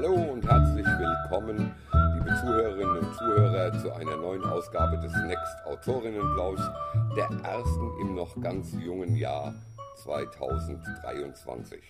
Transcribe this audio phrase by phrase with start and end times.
[0.00, 1.74] Hallo und herzlich willkommen,
[2.14, 6.60] liebe Zuhörerinnen und Zuhörer, zu einer neuen Ausgabe des Next Autorinnenblausch,
[7.16, 9.56] der ersten im noch ganz jungen Jahr
[9.96, 11.82] 2023.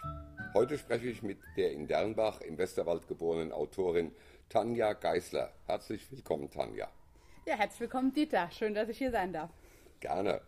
[0.54, 4.12] Heute spreche ich mit der in Dernbach im Westerwald geborenen Autorin
[4.48, 5.50] Tanja Geisler.
[5.66, 6.88] Herzlich willkommen, Tanja.
[7.44, 8.50] Ja, herzlich willkommen, Dieter.
[8.50, 9.50] Schön, dass ich hier sein darf.
[10.00, 10.40] Gerne.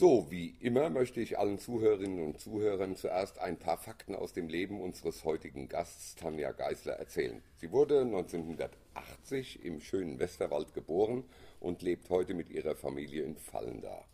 [0.00, 4.48] So, wie immer möchte ich allen Zuhörerinnen und Zuhörern zuerst ein paar Fakten aus dem
[4.48, 7.42] Leben unseres heutigen Gasts Tanja Geisler erzählen.
[7.56, 11.24] Sie wurde 1980 im schönen Westerwald geboren
[11.58, 14.04] und lebt heute mit ihrer Familie in Fallendar.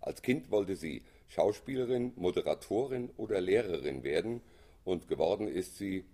[0.00, 4.42] Als Kind wollte sie Schauspielerin, Moderatorin oder Lehrerin werden
[4.84, 6.04] und geworden ist sie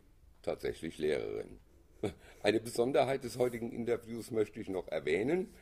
[0.40, 1.58] tatsächlich Lehrerin.
[2.42, 5.52] Eine Besonderheit des heutigen Interviews möchte ich noch erwähnen.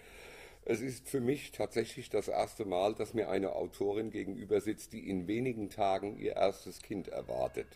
[0.68, 5.08] Es ist für mich tatsächlich das erste Mal, dass mir eine Autorin gegenüber sitzt, die
[5.08, 7.68] in wenigen Tagen ihr erstes Kind erwartet.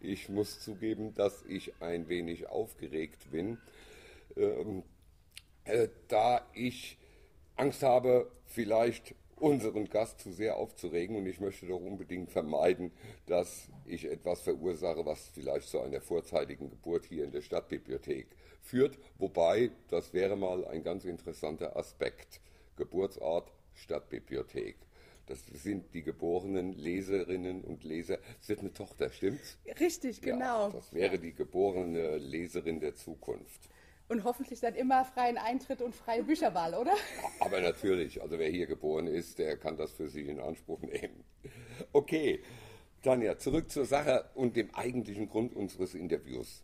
[0.00, 3.58] Ich muss zugeben, dass ich ein wenig aufgeregt bin,
[4.34, 4.82] ähm,
[5.64, 6.96] äh, da ich
[7.56, 12.92] Angst habe, vielleicht unseren Gast zu sehr aufzuregen und ich möchte doch unbedingt vermeiden,
[13.26, 18.28] dass ich etwas verursache, was vielleicht zu einer vorzeitigen Geburt hier in der Stadtbibliothek
[18.62, 18.98] führt.
[19.18, 22.40] Wobei, das wäre mal ein ganz interessanter Aspekt.
[22.76, 24.76] Geburtsort, Stadtbibliothek.
[25.26, 28.18] Das sind die geborenen Leserinnen und Leser.
[28.38, 29.58] Das wird eine Tochter, stimmt's?
[29.78, 30.68] Richtig, genau.
[30.68, 33.68] Ja, das wäre die geborene Leserin der Zukunft.
[34.08, 36.92] Und hoffentlich dann immer freien Eintritt und freie Bücherwahl, oder?
[37.40, 41.24] Aber natürlich, also wer hier geboren ist, der kann das für sich in Anspruch nehmen.
[41.92, 42.42] Okay,
[43.02, 46.62] Tanja, zurück zur Sache und dem eigentlichen Grund unseres Interviews.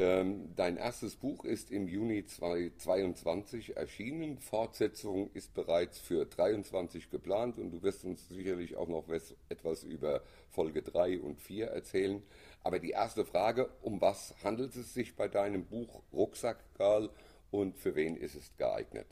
[0.00, 4.38] Ähm, dein erstes Buch ist im Juni 2022 erschienen.
[4.38, 9.06] Fortsetzung ist bereits für 23 geplant und du wirst uns sicherlich auch noch
[9.48, 12.22] etwas über Folge 3 und 4 erzählen.
[12.62, 17.10] Aber die erste Frage, um was handelt es sich bei deinem Buch Rucksackgirl
[17.50, 19.08] und für wen ist es geeignet?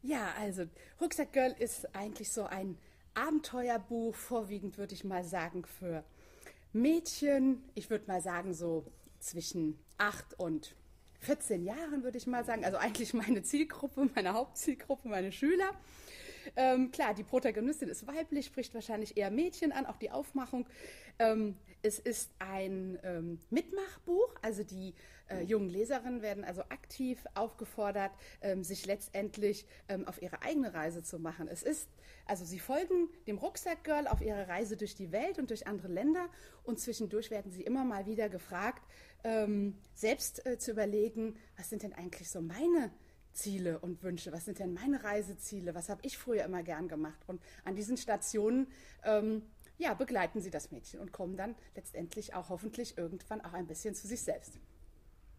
[0.00, 0.64] Ja, also
[1.02, 2.78] Rucksackgirl ist eigentlich so ein
[3.12, 6.02] Abenteuerbuch, vorwiegend würde ich mal sagen, für
[6.72, 7.62] Mädchen.
[7.74, 8.86] Ich würde mal sagen, so
[9.20, 10.74] zwischen 8 und
[11.20, 12.64] 14 Jahren, würde ich mal sagen.
[12.64, 15.70] Also eigentlich meine Zielgruppe, meine Hauptzielgruppe, meine Schüler.
[16.56, 20.66] Ähm, klar, die Protagonistin ist weiblich, spricht wahrscheinlich eher Mädchen an, auch die Aufmachung.
[21.18, 24.94] Ähm, es ist ein ähm, Mitmachbuch, also die
[25.28, 31.02] äh, jungen Leserinnen werden also aktiv aufgefordert, ähm, sich letztendlich ähm, auf ihre eigene Reise
[31.02, 31.48] zu machen.
[31.48, 31.88] Es ist,
[32.26, 36.28] also sie folgen dem Rucksackgirl auf ihrer Reise durch die Welt und durch andere Länder
[36.64, 38.82] und zwischendurch werden sie immer mal wieder gefragt,
[39.24, 42.90] ähm, selbst äh, zu überlegen, was sind denn eigentlich so meine
[43.32, 44.32] Ziele und Wünsche?
[44.32, 45.74] Was sind denn meine Reiseziele?
[45.74, 47.22] Was habe ich früher immer gern gemacht?
[47.26, 48.68] Und an diesen Stationen
[49.04, 49.42] ähm,
[49.78, 53.94] ja, begleiten sie das Mädchen und kommen dann letztendlich auch hoffentlich irgendwann auch ein bisschen
[53.94, 54.58] zu sich selbst.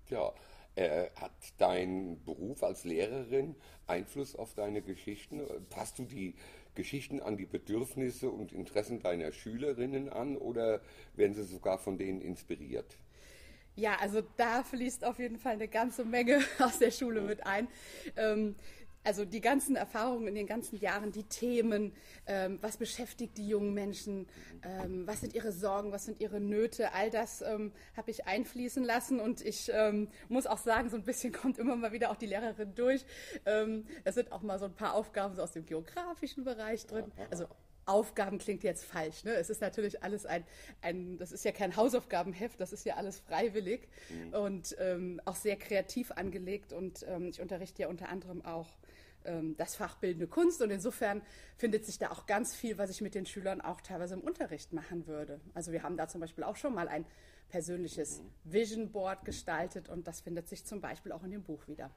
[0.10, 0.34] Ja,
[0.76, 5.42] äh, hat dein Beruf als Lehrerin Einfluss auf deine Geschichten?
[5.70, 6.36] Passt du die
[6.76, 10.82] Geschichten an die Bedürfnisse und Interessen deiner Schülerinnen an oder
[11.16, 12.98] werden sie sogar von denen inspiriert?
[13.80, 17.70] Ja, also da fließt auf jeden Fall eine ganze Menge aus der Schule mit ein.
[18.18, 18.56] Ähm,
[19.06, 21.94] also die ganzen Erfahrungen in den ganzen Jahren, die Themen,
[22.28, 24.28] ähm, was beschäftigt die jungen Menschen,
[24.64, 28.84] ähm, was sind ihre Sorgen, was sind ihre Nöte, all das ähm, habe ich einfließen
[28.84, 32.18] lassen und ich ähm, muss auch sagen, so ein bisschen kommt immer mal wieder auch
[32.18, 33.06] die Lehrerin durch.
[33.46, 37.06] Ähm, es sind auch mal so ein paar Aufgaben so aus dem geografischen Bereich drin,
[37.32, 37.48] also
[37.90, 39.24] Aufgaben klingt jetzt falsch.
[39.24, 39.34] Ne?
[39.34, 40.44] Es ist natürlich alles ein,
[40.82, 44.34] ein, das ist ja kein Hausaufgabenheft, das ist ja alles freiwillig mhm.
[44.34, 46.74] und ähm, auch sehr kreativ angelegt.
[46.74, 48.68] Und ähm, ich unterrichte ja unter anderem auch
[49.26, 51.22] ähm, das Fach Bildende Kunst und insofern
[51.58, 54.74] findet sich da auch ganz viel, was ich mit den Schülern auch teilweise im Unterricht
[54.74, 55.42] machen würde.
[55.54, 57.06] Also wir haben da zum Beispiel auch schon mal ein
[57.50, 58.52] persönliches mhm.
[58.52, 61.92] Vision Board gestaltet und das findet sich zum Beispiel auch in dem Buch wieder.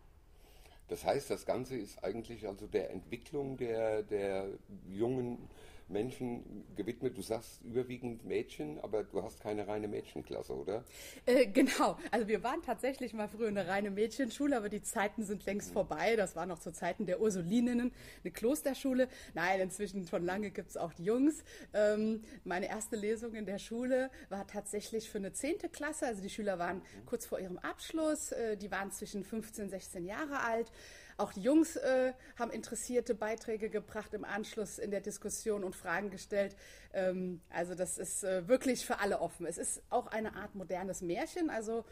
[0.89, 4.49] Das heißt, das Ganze ist eigentlich also der Entwicklung der, der
[4.89, 5.49] jungen
[5.93, 7.17] Menschen gewidmet.
[7.17, 10.85] Du sagst überwiegend Mädchen, aber du hast keine reine Mädchenklasse, oder?
[11.27, 11.99] Äh, genau.
[12.11, 15.75] Also wir waren tatsächlich mal früher eine reine Mädchenschule, aber die Zeiten sind längst mhm.
[15.75, 16.17] vorbei.
[16.17, 17.93] Das war noch zu Zeiten der Ursulininnen,
[18.25, 19.09] eine Klosterschule.
[19.35, 21.45] Nein, inzwischen schon lange gibt es auch die Jungs.
[21.75, 26.07] Ähm, meine erste Lesung in der Schule war tatsächlich für eine zehnte Klasse.
[26.07, 27.07] Also die Schüler waren mhm.
[27.07, 28.33] kurz vor ihrem Abschluss.
[28.33, 30.73] Äh, die waren zwischen 15 und 16 Jahre alt.
[31.17, 36.11] Auch die Jungs äh, haben interessierte Beiträge gebracht im Anschluss in der Diskussion und Fragen
[36.11, 36.57] gestellt.
[36.93, 39.47] Ähm, also das ist äh, wirklich für alle offen.
[39.47, 41.51] Es ist auch eine Art modernes Märchen.
[41.51, 41.85] Also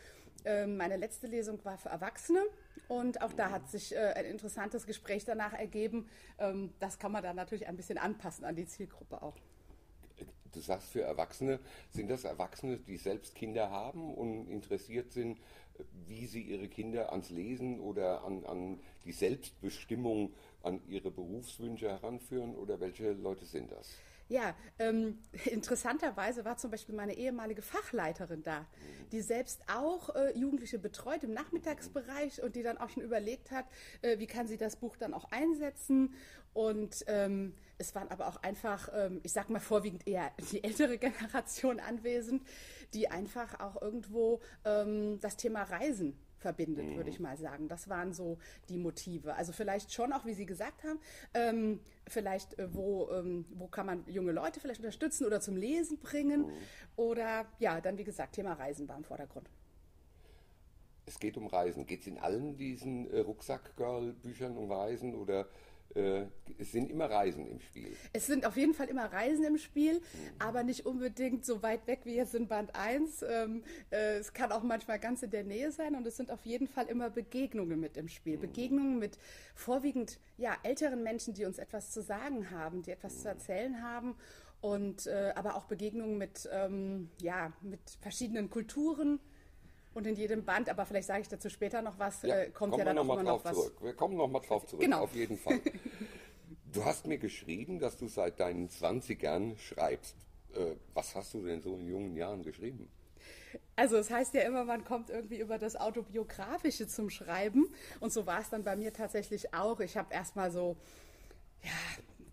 [0.44, 2.40] ähm, meine letzte Lesung war für Erwachsene
[2.88, 6.08] und auch da hat sich äh, ein interessantes Gespräch danach ergeben.
[6.38, 9.37] Ähm, das kann man dann natürlich ein bisschen anpassen an die Zielgruppe auch.
[10.52, 15.38] du sagst für Erwachsene, sind das Erwachsene, die selbst Kinder haben und interessiert sind,
[16.06, 20.32] wie sie ihre Kinder ans Lesen oder an, an die Selbstbestimmung,
[20.62, 23.97] an ihre Berufswünsche heranführen oder welche Leute sind das?
[24.31, 28.65] Ja, ähm, interessanterweise war zum Beispiel meine ehemalige Fachleiterin da,
[29.11, 33.67] die selbst auch äh, Jugendliche betreut im Nachmittagsbereich und die dann auch schon überlegt hat,
[34.03, 36.15] äh, wie kann sie das Buch dann auch einsetzen.
[36.53, 40.99] Und ähm, es waren aber auch einfach, ähm, ich sag mal vorwiegend eher die ältere
[40.99, 42.43] Generation anwesend,
[42.93, 46.97] die einfach auch irgendwo ähm, das Thema Reisen verbindet, mhm.
[46.97, 47.69] würde ich mal sagen.
[47.69, 48.38] Das waren so
[48.69, 49.35] die Motive.
[49.35, 50.99] Also vielleicht schon auch, wie Sie gesagt haben,
[51.35, 55.99] ähm, vielleicht äh, wo, ähm, wo kann man junge Leute vielleicht unterstützen oder zum Lesen
[55.99, 56.47] bringen.
[56.47, 56.53] Mhm.
[56.97, 59.49] Oder ja, dann wie gesagt, Thema Reisen war im Vordergrund.
[61.06, 61.87] Es geht um Reisen.
[61.87, 65.49] Geht es in allen diesen äh, Rucksack-Girl-Büchern um Reisen oder
[65.95, 66.27] äh,
[66.59, 67.97] es sind immer Reisen im Spiel.
[68.13, 70.01] Es sind auf jeden Fall immer Reisen im Spiel, mhm.
[70.39, 73.23] aber nicht unbedingt so weit weg wie jetzt in Band 1.
[73.23, 76.45] Ähm, äh, es kann auch manchmal ganz in der Nähe sein und es sind auf
[76.45, 78.37] jeden Fall immer Begegnungen mit im Spiel.
[78.37, 78.41] Mhm.
[78.41, 79.19] Begegnungen mit
[79.55, 83.21] vorwiegend ja, älteren Menschen, die uns etwas zu sagen haben, die etwas mhm.
[83.21, 84.17] zu erzählen haben
[84.61, 89.19] und äh, aber auch Begegnungen mit, ähm, ja, mit verschiedenen Kulturen
[89.95, 92.77] und in jedem Band, aber vielleicht sage ich dazu später noch was, ja, äh, kommt
[92.77, 93.57] ja dann noch auch immer noch was.
[93.57, 93.77] Zurück.
[93.83, 95.01] Wir kommen noch mal drauf zurück, genau.
[95.01, 95.61] auf jeden Fall.
[96.73, 100.17] du hast mir geschrieben, dass du seit deinen 20ern schreibst.
[100.55, 102.89] Äh, was hast du denn so in jungen Jahren geschrieben?
[103.77, 107.73] Also es heißt ja immer, man kommt irgendwie über das Autobiografische zum Schreiben.
[107.99, 109.81] Und so war es dann bei mir tatsächlich auch.
[109.81, 110.77] Ich habe erstmal so,
[111.63, 111.71] ja,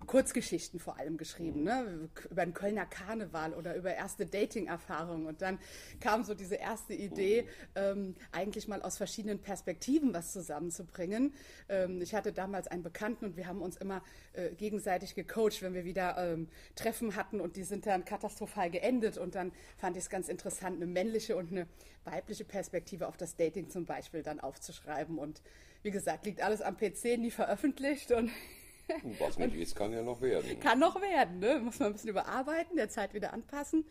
[0.07, 2.09] Kurzgeschichten vor allem geschrieben, ne?
[2.31, 5.27] über den Kölner Karneval oder über erste Dating-Erfahrungen.
[5.27, 5.59] Und dann
[6.00, 11.33] kam so diese erste Idee, ähm, eigentlich mal aus verschiedenen Perspektiven was zusammenzubringen.
[11.69, 14.01] Ähm, ich hatte damals einen Bekannten und wir haben uns immer
[14.33, 19.18] äh, gegenseitig gecoacht, wenn wir wieder ähm, Treffen hatten und die sind dann katastrophal geendet.
[19.18, 21.68] Und dann fand ich es ganz interessant, eine männliche und eine
[22.06, 25.18] weibliche Perspektive auf das Dating zum Beispiel dann aufzuschreiben.
[25.18, 25.42] Und
[25.83, 28.31] wie gesagt, liegt alles am PC, nie veröffentlicht und
[29.19, 30.59] was nicht ist, kann ja noch werden.
[30.59, 31.59] Kann noch werden, ne?
[31.59, 33.85] Muss man ein bisschen überarbeiten, der Zeit wieder anpassen.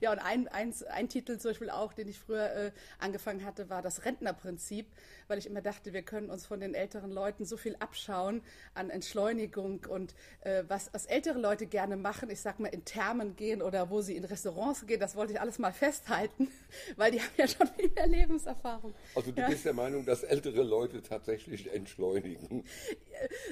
[0.00, 3.70] Ja, und ein, ein, ein Titel zum Beispiel auch, den ich früher äh, angefangen hatte,
[3.70, 4.86] war das Rentnerprinzip,
[5.28, 8.42] weil ich immer dachte, wir können uns von den älteren Leuten so viel abschauen
[8.74, 13.36] an Entschleunigung und äh, was, was ältere Leute gerne machen, ich sag mal in Thermen
[13.36, 16.48] gehen oder wo sie in Restaurants gehen, das wollte ich alles mal festhalten,
[16.96, 18.94] weil die haben ja schon viel mehr Lebenserfahrung.
[19.14, 19.48] Also du ja.
[19.48, 22.64] bist der Meinung, dass ältere Leute tatsächlich entschleunigen?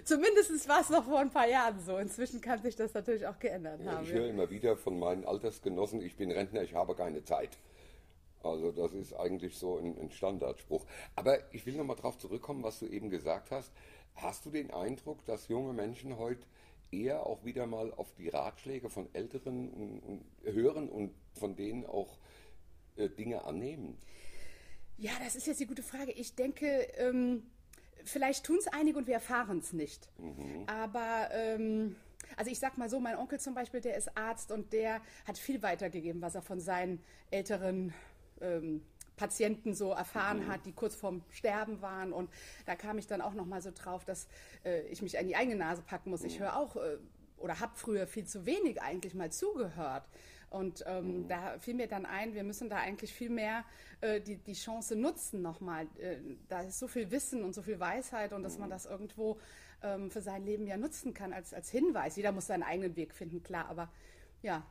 [0.05, 1.97] Zumindest war es noch vor ein paar Jahren so.
[1.99, 4.05] Inzwischen kann sich das natürlich auch geändert ja, haben.
[4.05, 7.59] Ich höre immer wieder von meinen Altersgenossen, ich bin Rentner, ich habe keine Zeit.
[8.45, 10.87] Also das ist eigentlich so ein, ein Standardspruch.
[11.17, 13.73] Aber ich will nochmal darauf zurückkommen, was du eben gesagt hast.
[14.15, 16.47] Hast du den Eindruck, dass junge Menschen heute
[16.91, 21.85] eher auch wieder mal auf die Ratschläge von Älteren und, und hören und von denen
[21.85, 22.19] auch
[22.97, 23.99] äh, Dinge annehmen?
[24.97, 26.13] Ja, das ist jetzt die gute Frage.
[26.13, 27.43] Ich denke, ähm,
[28.05, 30.09] vielleicht tun es einige und wir erfahren es nicht.
[30.19, 30.65] Mhm.
[30.67, 31.97] Aber ähm,
[32.37, 35.39] also ich sag mal so, mein Onkel zum Beispiel, der ist Arzt und der hat
[35.39, 37.93] viel weitergegeben, was er von seinen älteren
[38.45, 38.83] ähm,
[39.17, 40.49] Patienten so erfahren mhm.
[40.49, 42.13] hat, die kurz vorm Sterben waren.
[42.13, 42.31] Und
[42.67, 44.27] da kam ich dann auch noch mal so drauf, dass
[44.65, 46.23] äh, ich mich an die eigene Nase packen muss.
[46.23, 46.27] Mhm.
[46.27, 46.99] Ich höre auch äh,
[47.39, 50.05] oder habe früher viel zu wenig eigentlich mal zugehört.
[50.51, 51.29] Und ähm, mhm.
[51.29, 53.65] da fiel mir dann ein, wir müssen da eigentlich viel mehr
[54.01, 55.87] äh, die, die Chance nutzen nochmal.
[55.99, 56.17] Äh,
[56.49, 58.73] da ist so viel Wissen und so viel Weisheit und dass man mhm.
[58.73, 59.39] das irgendwo
[59.83, 62.17] ähm, für sein Leben ja nutzen kann als, als Hinweis.
[62.17, 63.91] Jeder muss seinen eigenen Weg finden, klar, aber
[64.43, 64.65] ja.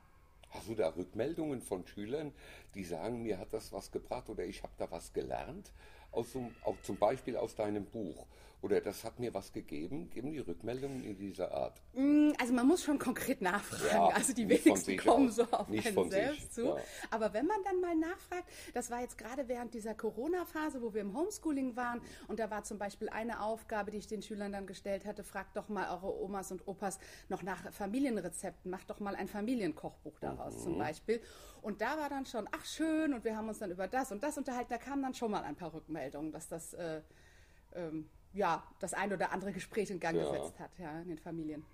[0.53, 2.31] Hast du da Rückmeldungen von Schülern,
[2.75, 5.71] die sagen, mir hat das was gebracht oder ich habe da was gelernt?
[6.11, 6.27] Aus,
[6.63, 8.27] auch zum Beispiel aus deinem Buch
[8.63, 10.09] oder das hat mir was gegeben?
[10.09, 11.81] Geben die Rückmeldungen in dieser Art?
[11.91, 13.93] Mm, also man muss schon konkret nachfragen.
[13.93, 16.67] Ja, also die wenigsten kommen so auf nicht einen selbst sich, zu.
[16.67, 16.77] Ja.
[17.11, 21.01] Aber wenn man dann mal nachfragt, das war jetzt gerade während dieser Corona-Phase, wo wir
[21.01, 24.65] im Homeschooling waren und da war zum Beispiel eine Aufgabe, die ich den Schülern dann
[24.65, 29.17] gestellt hatte, fragt doch mal eure Omas und Opas noch nach Familienrezepten, macht doch mal
[29.17, 30.61] ein Familienkochbuch daraus mhm.
[30.61, 31.21] zum Beispiel.
[31.61, 34.23] Und da war dann schon, ach schön, und wir haben uns dann über das und
[34.23, 34.69] das unterhalten.
[34.69, 36.73] Da kamen dann schon mal ein paar Rückmeldungen, dass das...
[36.75, 37.01] Äh,
[37.75, 40.23] ähm, ja, das ein oder andere Gespräch in Gang ja.
[40.23, 41.65] gesetzt hat, ja, in den Familien.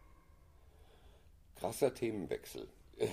[1.56, 2.68] Krasser Themenwechsel.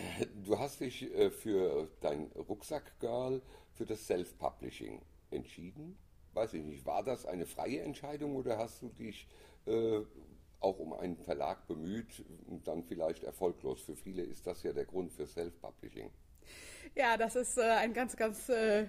[0.45, 3.41] Du hast dich äh, für dein Rucksack-Girl
[3.75, 5.01] für das Self-Publishing
[5.31, 5.97] entschieden.
[6.33, 9.29] Weiß ich nicht, war das eine freie Entscheidung oder hast du dich
[9.67, 10.01] äh,
[10.61, 13.81] auch um einen Verlag bemüht und dann vielleicht erfolglos?
[13.81, 16.11] Für viele ist das ja der Grund für Self-Publishing.
[16.95, 18.87] Ja, das ist äh, ein ganz, ganz äh,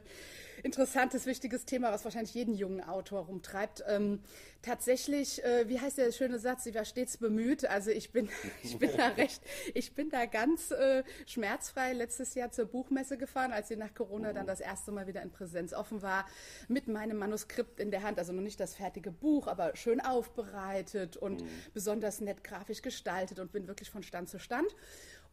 [0.63, 3.83] interessantes, wichtiges Thema, was wahrscheinlich jeden jungen Autor rumtreibt.
[3.87, 4.21] Ähm,
[4.61, 7.65] tatsächlich, äh, wie heißt der schöne Satz, ich war stets bemüht.
[7.65, 8.29] Also ich bin,
[8.63, 9.41] ich bin da recht,
[9.73, 14.33] ich bin da ganz äh, schmerzfrei letztes Jahr zur Buchmesse gefahren, als sie nach Corona
[14.33, 16.25] dann das erste Mal wieder in Präsenz offen war,
[16.67, 18.19] mit meinem Manuskript in der Hand.
[18.19, 21.49] Also noch nicht das fertige Buch, aber schön aufbereitet und mhm.
[21.73, 24.73] besonders nett grafisch gestaltet und bin wirklich von Stand zu Stand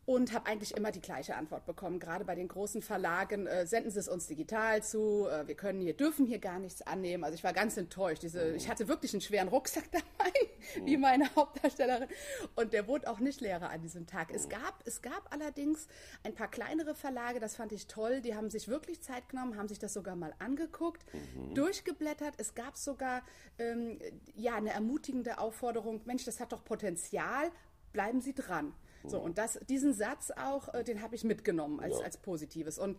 [0.06, 1.98] und habe eigentlich immer die gleiche Antwort bekommen.
[1.98, 5.26] Gerade bei den großen Verlagen äh, senden Sie es uns digital zu.
[5.28, 7.24] Äh, wir können hier dürfen hier gar nichts annehmen.
[7.24, 8.22] Also ich war ganz enttäuscht.
[8.22, 8.56] Diese, mhm.
[8.56, 10.32] Ich hatte wirklich einen schweren Rucksack dabei,
[10.78, 10.86] mhm.
[10.86, 12.08] wie meine Hauptdarstellerin,
[12.54, 14.28] und der wurde auch nicht leerer an diesem Tag.
[14.28, 14.36] Mhm.
[14.36, 15.88] Es gab es gab allerdings
[16.22, 17.40] ein paar kleinere Verlage.
[17.40, 18.20] Das fand ich toll.
[18.20, 21.54] Die haben sich wirklich Zeit genommen, haben sich das sogar mal angeguckt, mhm.
[21.54, 22.34] durchgeblättert.
[22.36, 23.22] Es gab sogar
[23.58, 23.98] ähm,
[24.34, 26.02] ja eine ermutigende Aufforderung.
[26.04, 27.50] Mensch, das hat doch Potenzial.
[27.92, 28.74] Bleiben Sie dran.
[29.06, 32.04] So, und das, diesen Satz auch, äh, den habe ich mitgenommen als, ja.
[32.04, 32.78] als Positives.
[32.78, 32.98] Und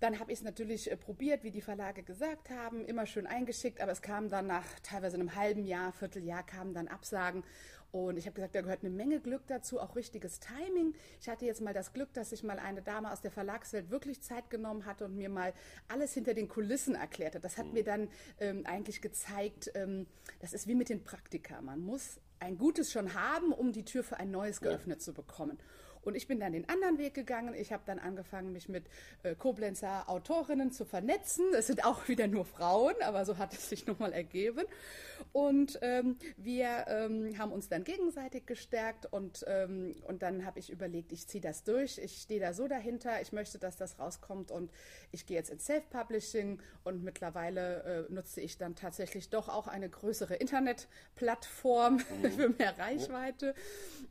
[0.00, 3.80] dann habe ich es natürlich äh, probiert, wie die Verlage gesagt haben, immer schön eingeschickt,
[3.80, 7.44] aber es kam dann nach teilweise einem halben Jahr, Vierteljahr kamen dann Absagen.
[7.92, 10.94] Und ich habe gesagt, da gehört eine Menge Glück dazu, auch richtiges Timing.
[11.20, 14.20] Ich hatte jetzt mal das Glück, dass sich mal eine Dame aus der Verlagswelt wirklich
[14.22, 15.54] Zeit genommen hatte und mir mal
[15.88, 17.40] alles hinter den Kulissen erklärte.
[17.40, 17.72] Das hat mhm.
[17.72, 20.06] mir dann ähm, eigentlich gezeigt, ähm,
[20.40, 21.62] das ist wie mit den Praktika.
[21.62, 25.04] Man muss ein Gutes schon haben, um die Tür für ein neues geöffnet ja.
[25.04, 25.58] zu bekommen.
[26.06, 27.52] Und ich bin dann den anderen Weg gegangen.
[27.54, 28.84] Ich habe dann angefangen, mich mit
[29.24, 31.44] äh, Koblenzer Autorinnen zu vernetzen.
[31.52, 34.64] Es sind auch wieder nur Frauen, aber so hat es sich nochmal ergeben.
[35.32, 40.70] Und ähm, wir ähm, haben uns dann gegenseitig gestärkt und, ähm, und dann habe ich
[40.70, 41.98] überlegt, ich ziehe das durch.
[41.98, 43.20] Ich stehe da so dahinter.
[43.20, 44.70] Ich möchte, dass das rauskommt und
[45.10, 49.88] ich gehe jetzt ins Self-Publishing und mittlerweile äh, nutze ich dann tatsächlich doch auch eine
[49.88, 52.30] größere Internetplattform mhm.
[52.30, 53.54] für mehr Reichweite.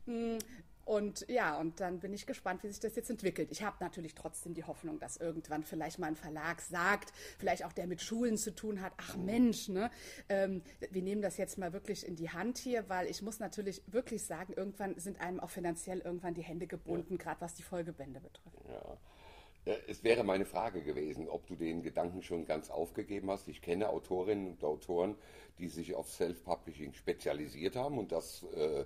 [0.06, 0.38] Ja.
[0.86, 3.48] Und ja, und dann bin ich gespannt, wie sich das jetzt entwickelt.
[3.50, 7.72] Ich habe natürlich trotzdem die Hoffnung, dass irgendwann vielleicht mal ein Verlag sagt, vielleicht auch
[7.72, 9.90] der mit Schulen zu tun hat, ach Mensch, ne,
[10.28, 10.62] ähm,
[10.92, 14.22] wir nehmen das jetzt mal wirklich in die Hand hier, weil ich muss natürlich wirklich
[14.22, 17.18] sagen, irgendwann sind einem auch finanziell irgendwann die Hände gebunden, ja.
[17.18, 18.56] gerade was die Folgebände betrifft.
[18.68, 18.96] Ja.
[19.88, 23.48] Es wäre meine Frage gewesen, ob du den Gedanken schon ganz aufgegeben hast.
[23.48, 25.16] Ich kenne Autorinnen und Autoren,
[25.58, 28.84] die sich auf Self-Publishing spezialisiert haben und das äh,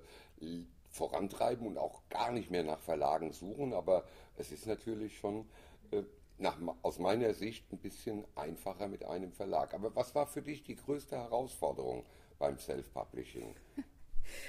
[0.90, 3.73] vorantreiben und auch gar nicht mehr nach Verlagen suchen.
[3.73, 4.04] Aber
[4.37, 5.49] es ist natürlich schon
[5.92, 6.02] äh,
[6.38, 9.75] nach, aus meiner Sicht ein bisschen einfacher mit einem Verlag.
[9.75, 12.04] Aber was war für dich die größte Herausforderung
[12.38, 13.54] beim Self-Publishing?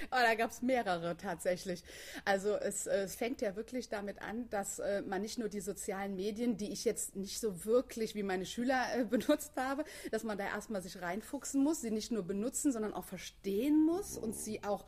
[0.06, 1.82] Oh, da gab es mehrere tatsächlich.
[2.24, 6.14] Also es, es, fängt ja wirklich damit an, dass äh, man nicht nur die sozialen
[6.14, 10.38] Medien, die ich jetzt nicht so wirklich wie meine Schüler äh, benutzt habe, dass man
[10.38, 14.62] da erstmal sich reinfuchsen muss, sie nicht nur benutzen, sondern auch verstehen muss und sie
[14.62, 14.84] auch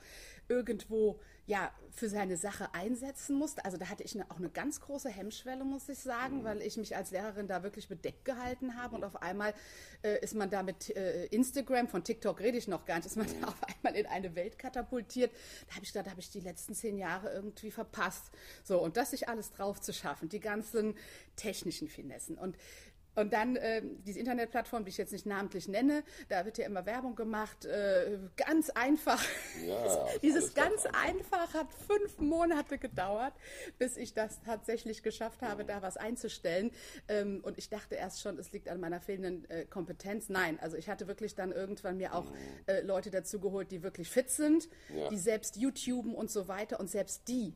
[0.49, 3.65] irgendwo ja für seine Sache einsetzen musste.
[3.65, 6.45] Also da hatte ich eine, auch eine ganz große Hemmschwelle, muss ich sagen, mhm.
[6.45, 9.55] weil ich mich als Lehrerin da wirklich bedeckt gehalten habe und auf einmal
[10.03, 13.17] äh, ist man da mit äh, Instagram, von TikTok rede ich noch gar nicht, ist
[13.17, 15.33] man da auf einmal in eine Welt katapultiert.
[15.69, 18.31] Da habe ich gedacht, da habe ich die letzten zehn Jahre irgendwie verpasst.
[18.65, 20.97] So, und das sich alles drauf zu schaffen, die ganzen
[21.37, 22.39] technischen Finessen.
[22.39, 22.57] Und
[23.14, 26.87] und dann äh, diese Internetplattform, die ich jetzt nicht namentlich nenne, da wird ja immer
[26.87, 29.23] Werbung gemacht, äh, ganz einfach.
[29.64, 33.35] Ja, Dieses ganz einfach hat fünf Monate gedauert,
[33.78, 35.68] bis ich das tatsächlich geschafft habe, mhm.
[35.68, 36.71] da was einzustellen.
[37.09, 40.28] Ähm, und ich dachte erst schon, es liegt an meiner fehlenden äh, Kompetenz.
[40.28, 42.37] Nein, also ich hatte wirklich dann irgendwann mir auch mhm.
[42.66, 45.09] äh, Leute dazu geholt, die wirklich fit sind, ja.
[45.09, 47.54] die selbst YouTuben und so weiter und selbst die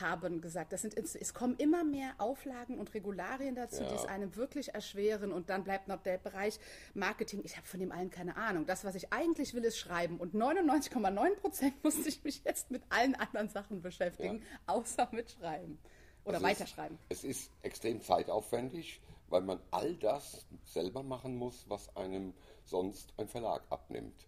[0.00, 3.88] haben gesagt, das sind, es kommen immer mehr Auflagen und Regularien dazu, ja.
[3.88, 5.32] die es einem wirklich erschweren.
[5.32, 6.58] Und dann bleibt noch der Bereich
[6.94, 7.42] Marketing.
[7.44, 8.66] Ich habe von dem allen keine Ahnung.
[8.66, 10.18] Das, was ich eigentlich will, ist schreiben.
[10.18, 14.74] Und 99,9 Prozent musste ich mich jetzt mit allen anderen Sachen beschäftigen, ja.
[14.74, 15.78] außer mit Schreiben
[16.24, 16.98] oder also weiterschreiben.
[17.08, 23.14] Es, es ist extrem zeitaufwendig, weil man all das selber machen muss, was einem sonst
[23.16, 24.26] ein Verlag abnimmt.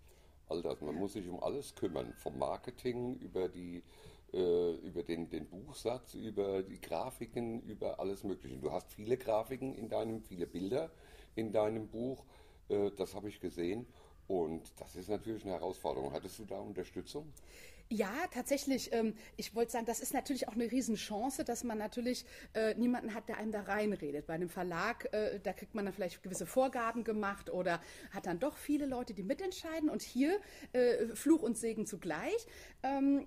[0.48, 0.80] All das.
[0.80, 3.84] Man muss sich um alles kümmern, vom Marketing über die
[4.32, 8.58] äh, über den, den Buchsatz, über die Grafiken, über alles Mögliche.
[8.58, 10.90] Du hast viele Grafiken in deinem, viele Bilder
[11.34, 12.24] in deinem Buch,
[12.68, 13.86] äh, das habe ich gesehen.
[14.26, 16.12] Und das ist natürlich eine Herausforderung.
[16.12, 17.32] Hattest du da Unterstützung?
[17.92, 18.92] Ja, tatsächlich.
[18.92, 23.14] Ähm, ich wollte sagen, das ist natürlich auch eine Riesenchance, dass man natürlich äh, niemanden
[23.14, 24.28] hat, der einem da reinredet.
[24.28, 27.80] Bei einem Verlag, äh, da kriegt man dann vielleicht gewisse Vorgaben gemacht oder
[28.12, 29.90] hat dann doch viele Leute, die mitentscheiden.
[29.90, 30.38] Und hier
[30.72, 32.46] äh, Fluch und Segen zugleich.
[32.84, 33.26] Ähm,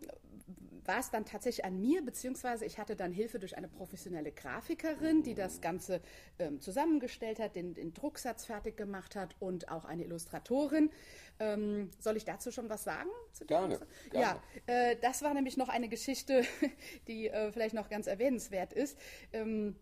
[0.86, 5.24] war es dann tatsächlich an mir, beziehungsweise ich hatte dann Hilfe durch eine professionelle Grafikerin,
[5.24, 6.02] die das Ganze
[6.40, 10.92] ähm, zusammengestellt hat, den, den, Drucksatz fertig gemacht hat und auch eine Illustratorin.
[11.40, 13.10] Ähm, soll ich dazu schon was sagen?
[13.48, 13.80] gerne,
[14.12, 14.40] gerne.
[14.68, 16.44] Ja, äh, das war nämlich noch eine Geschichte,
[17.08, 18.98] die äh, vielleicht noch ganz erwähnenswert ist.
[19.32, 19.76] Ähm,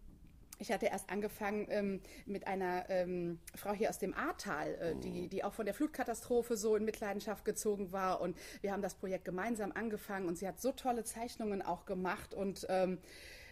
[0.61, 5.27] ich hatte erst angefangen ähm, mit einer ähm, Frau hier aus dem Ahrtal, äh, die,
[5.27, 8.21] die auch von der Flutkatastrophe so in Mitleidenschaft gezogen war.
[8.21, 12.35] Und wir haben das Projekt gemeinsam angefangen und sie hat so tolle Zeichnungen auch gemacht
[12.35, 12.99] und ähm,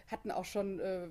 [0.06, 1.08] hatten auch schon äh,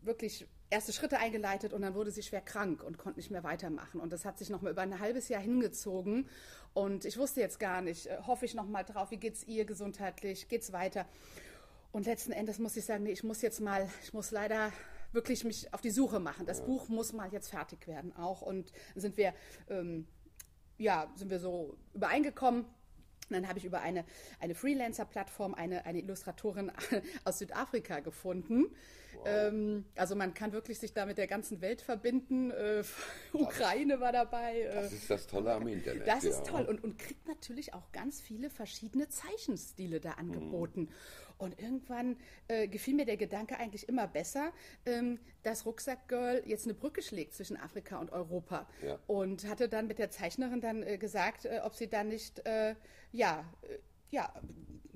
[0.00, 4.00] wirklich erste Schritte eingeleitet und dann wurde sie schwer krank und konnte nicht mehr weitermachen.
[4.00, 6.28] Und das hat sich noch mal über ein halbes Jahr hingezogen.
[6.72, 9.46] Und ich wusste jetzt gar nicht, äh, hoffe ich noch mal drauf, wie geht es
[9.46, 11.06] ihr gesundheitlich, geht es weiter?
[11.92, 14.72] Und letzten Endes muss ich sagen, nee, ich muss jetzt mal, ich muss leider
[15.12, 16.46] wirklich mich auf die Suche machen.
[16.46, 16.64] Das ja.
[16.64, 18.42] Buch muss mal jetzt fertig werden auch.
[18.42, 19.34] Und sind wir,
[19.68, 20.06] ähm,
[20.78, 22.64] ja, sind wir so übereingekommen.
[23.30, 24.04] dann habe ich über eine,
[24.40, 26.72] eine Freelancer-Plattform eine, eine Illustratorin
[27.24, 28.66] aus Südafrika gefunden.
[29.14, 29.26] Wow.
[29.26, 32.50] Ähm, also man kann wirklich sich da mit der ganzen Welt verbinden.
[32.50, 32.82] Äh,
[33.32, 34.62] Ukraine war dabei.
[34.62, 36.06] Äh, das ist das Tolle am Internet.
[36.06, 36.30] Das ja.
[36.30, 40.82] ist toll und, und kriegt natürlich auch ganz viele verschiedene Zeichenstile da angeboten.
[40.82, 40.88] Mhm.
[41.38, 42.16] Und irgendwann
[42.48, 44.52] äh, gefiel mir der Gedanke eigentlich immer besser,
[44.86, 48.68] ähm, dass Rucksackgirl jetzt eine Brücke schlägt zwischen Afrika und Europa.
[48.84, 48.98] Ja.
[49.06, 52.74] Und hatte dann mit der Zeichnerin dann äh, gesagt, äh, ob sie dann nicht, äh,
[53.12, 53.78] ja, äh,
[54.10, 54.32] ja,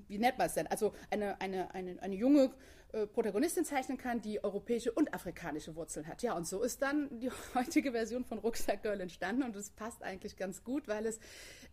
[0.08, 0.66] wie nennt man es denn?
[0.66, 2.50] Also eine, eine, eine, eine junge
[2.92, 6.22] äh, Protagonistin zeichnen kann, die europäische und afrikanische Wurzeln hat.
[6.22, 10.02] Ja, und so ist dann die heutige Version von Rucksack Girl entstanden und es passt
[10.02, 11.18] eigentlich ganz gut, weil es,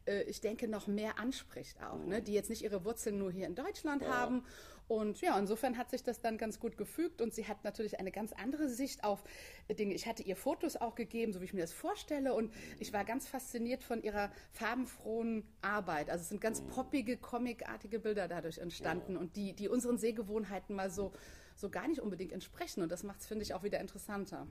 [0.05, 2.21] äh, ich denke, noch mehr anspricht auch, ne?
[2.21, 4.09] die jetzt nicht ihre Wurzeln nur hier in Deutschland ja.
[4.09, 4.43] haben
[4.87, 8.11] und ja, insofern hat sich das dann ganz gut gefügt und sie hat natürlich eine
[8.11, 9.23] ganz andere Sicht auf
[9.69, 9.93] Dinge.
[9.93, 13.05] Ich hatte ihr Fotos auch gegeben, so wie ich mir das vorstelle und ich war
[13.05, 16.09] ganz fasziniert von ihrer farbenfrohen Arbeit.
[16.09, 20.89] Also es sind ganz poppige, comicartige Bilder dadurch entstanden und die, die unseren Sehgewohnheiten mal
[20.89, 21.13] so,
[21.55, 24.47] so gar nicht unbedingt entsprechen und das macht es, finde ich, auch wieder interessanter.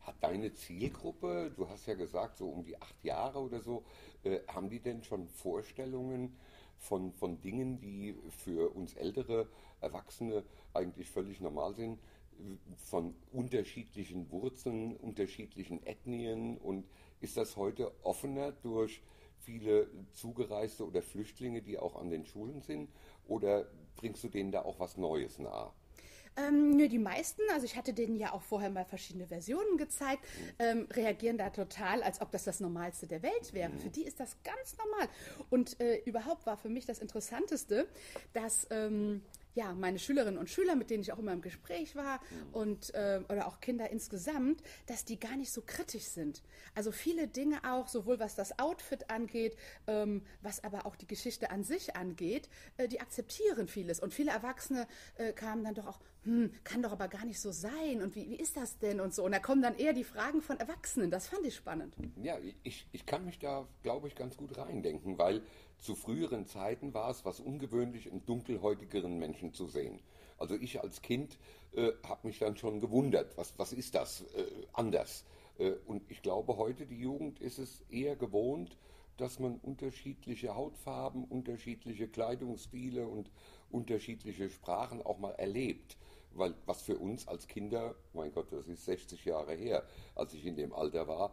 [0.00, 3.84] Hat deine Zielgruppe, du hast ja gesagt, so um die acht Jahre oder so,
[4.22, 6.36] äh, haben die denn schon Vorstellungen
[6.78, 9.48] von, von Dingen, die für uns ältere
[9.80, 11.98] Erwachsene eigentlich völlig normal sind,
[12.76, 16.84] von unterschiedlichen Wurzeln, unterschiedlichen Ethnien und
[17.20, 19.02] ist das heute offener durch
[19.38, 22.90] viele Zugereiste oder Flüchtlinge, die auch an den Schulen sind
[23.28, 23.66] oder
[23.96, 25.72] bringst du denen da auch was Neues nahe?
[26.36, 30.24] Ähm, nö, die meisten, also ich hatte denen ja auch vorher mal verschiedene Versionen gezeigt,
[30.58, 33.70] ähm, reagieren da total, als ob das das Normalste der Welt wäre.
[33.78, 35.08] Für die ist das ganz normal.
[35.50, 37.86] Und äh, überhaupt war für mich das Interessanteste,
[38.32, 39.22] dass ähm,
[39.54, 42.20] ja, meine Schülerinnen und Schüler, mit denen ich auch immer im Gespräch war
[42.52, 46.42] und äh, oder auch Kinder insgesamt, dass die gar nicht so kritisch sind.
[46.74, 51.50] Also viele Dinge auch, sowohl was das Outfit angeht, ähm, was aber auch die Geschichte
[51.50, 54.00] an sich angeht, äh, die akzeptieren vieles.
[54.00, 57.52] Und viele Erwachsene äh, kamen dann doch auch, hm, kann doch aber gar nicht so
[57.52, 59.24] sein und wie, wie ist das denn und so.
[59.24, 61.10] Und da kommen dann eher die Fragen von Erwachsenen.
[61.10, 61.94] Das fand ich spannend.
[62.22, 65.42] Ja, ich, ich kann mich da, glaube ich, ganz gut reindenken, weil
[65.78, 70.00] zu früheren Zeiten war es was ungewöhnlich, einen dunkelhäutigeren Menschen zu sehen.
[70.38, 71.38] Also ich als Kind
[71.72, 75.24] äh, habe mich dann schon gewundert, was, was ist das äh, anders?
[75.58, 78.76] Äh, und ich glaube, heute die Jugend ist es eher gewohnt,
[79.16, 83.30] dass man unterschiedliche Hautfarben, unterschiedliche Kleidungsstile und
[83.70, 85.96] unterschiedliche Sprachen auch mal erlebt.
[86.32, 89.84] Weil was für uns als Kinder, mein Gott, das ist 60 Jahre her,
[90.16, 91.32] als ich in dem Alter war,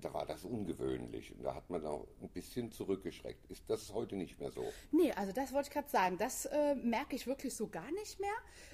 [0.00, 3.50] da war das ungewöhnlich und da hat man auch ein bisschen zurückgeschreckt.
[3.50, 4.64] Ist das heute nicht mehr so?
[4.90, 6.18] Nee, also das wollte ich gerade sagen.
[6.18, 8.30] Das äh, merke ich wirklich so gar nicht mehr.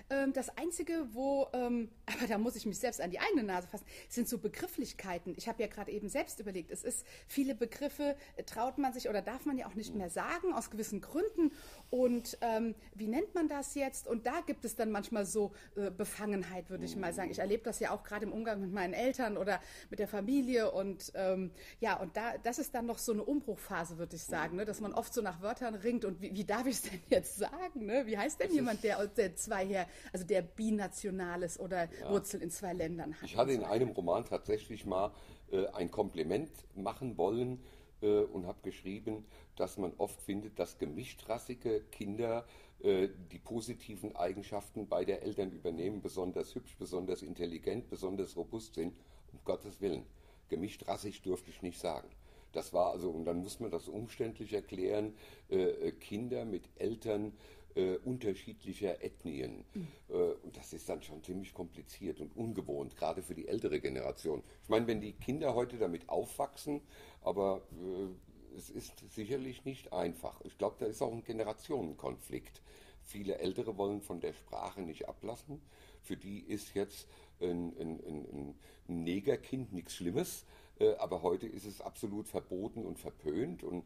[0.09, 3.69] Ähm, das Einzige, wo, ähm, aber da muss ich mich selbst an die eigene Nase
[3.69, 5.35] fassen, sind so Begrifflichkeiten.
[5.37, 9.09] Ich habe ja gerade eben selbst überlegt, es ist viele Begriffe, äh, traut man sich
[9.09, 11.53] oder darf man ja auch nicht mehr sagen, aus gewissen Gründen.
[11.91, 14.07] Und ähm, wie nennt man das jetzt?
[14.07, 17.31] Und da gibt es dann manchmal so äh, Befangenheit, würde ich mal sagen.
[17.31, 20.71] Ich erlebe das ja auch gerade im Umgang mit meinen Eltern oder mit der Familie
[20.77, 24.57] und ähm, ja, und da, das ist dann noch so eine Umbruchphase, würde ich sagen,
[24.57, 24.67] ne?
[24.67, 27.39] dass man oft so nach Wörtern ringt und wie, wie darf ich es denn jetzt
[27.39, 27.87] sagen?
[27.87, 28.07] Ne?
[28.07, 32.11] Wie heißt denn das jemand, der, der zwei her, also der binational ist oder ja.
[32.11, 33.23] Wurzel in zwei Ländern hat?
[33.23, 35.13] Ich hatte in einem Roman tatsächlich mal
[35.51, 37.63] äh, ein Kompliment machen wollen
[38.03, 39.25] äh, und habe geschrieben,
[39.57, 42.45] dass man oft findet, dass gemischtrassige Kinder
[42.81, 48.95] äh, die positiven Eigenschaften bei der Eltern übernehmen, besonders hübsch, besonders intelligent, besonders robust sind.
[49.33, 50.05] Um Gottes Willen.
[50.49, 52.09] Gemischtrassig durfte ich nicht sagen.
[52.53, 55.15] Das war also, und dann muss man das umständlich erklären,
[55.51, 57.33] äh, äh Kinder mit Eltern
[57.77, 59.65] äh, unterschiedlicher Ethnien.
[59.75, 59.89] Mhm.
[60.09, 64.43] Äh, und das ist dann schon ziemlich kompliziert und ungewohnt, gerade für die ältere Generation.
[64.63, 66.81] Ich meine, wenn die Kinder heute damit aufwachsen,
[67.21, 70.41] aber äh, es ist sicherlich nicht einfach.
[70.45, 72.63] Ich glaube, da ist auch ein Generationenkonflikt.
[73.03, 75.61] Viele Ältere wollen von der Sprache nicht ablassen.
[76.03, 77.07] Für die ist jetzt
[77.41, 78.55] ein, ein, ein,
[78.89, 80.45] ein Negerkind nichts Schlimmes,
[80.79, 83.85] äh, aber heute ist es absolut verboten und verpönt und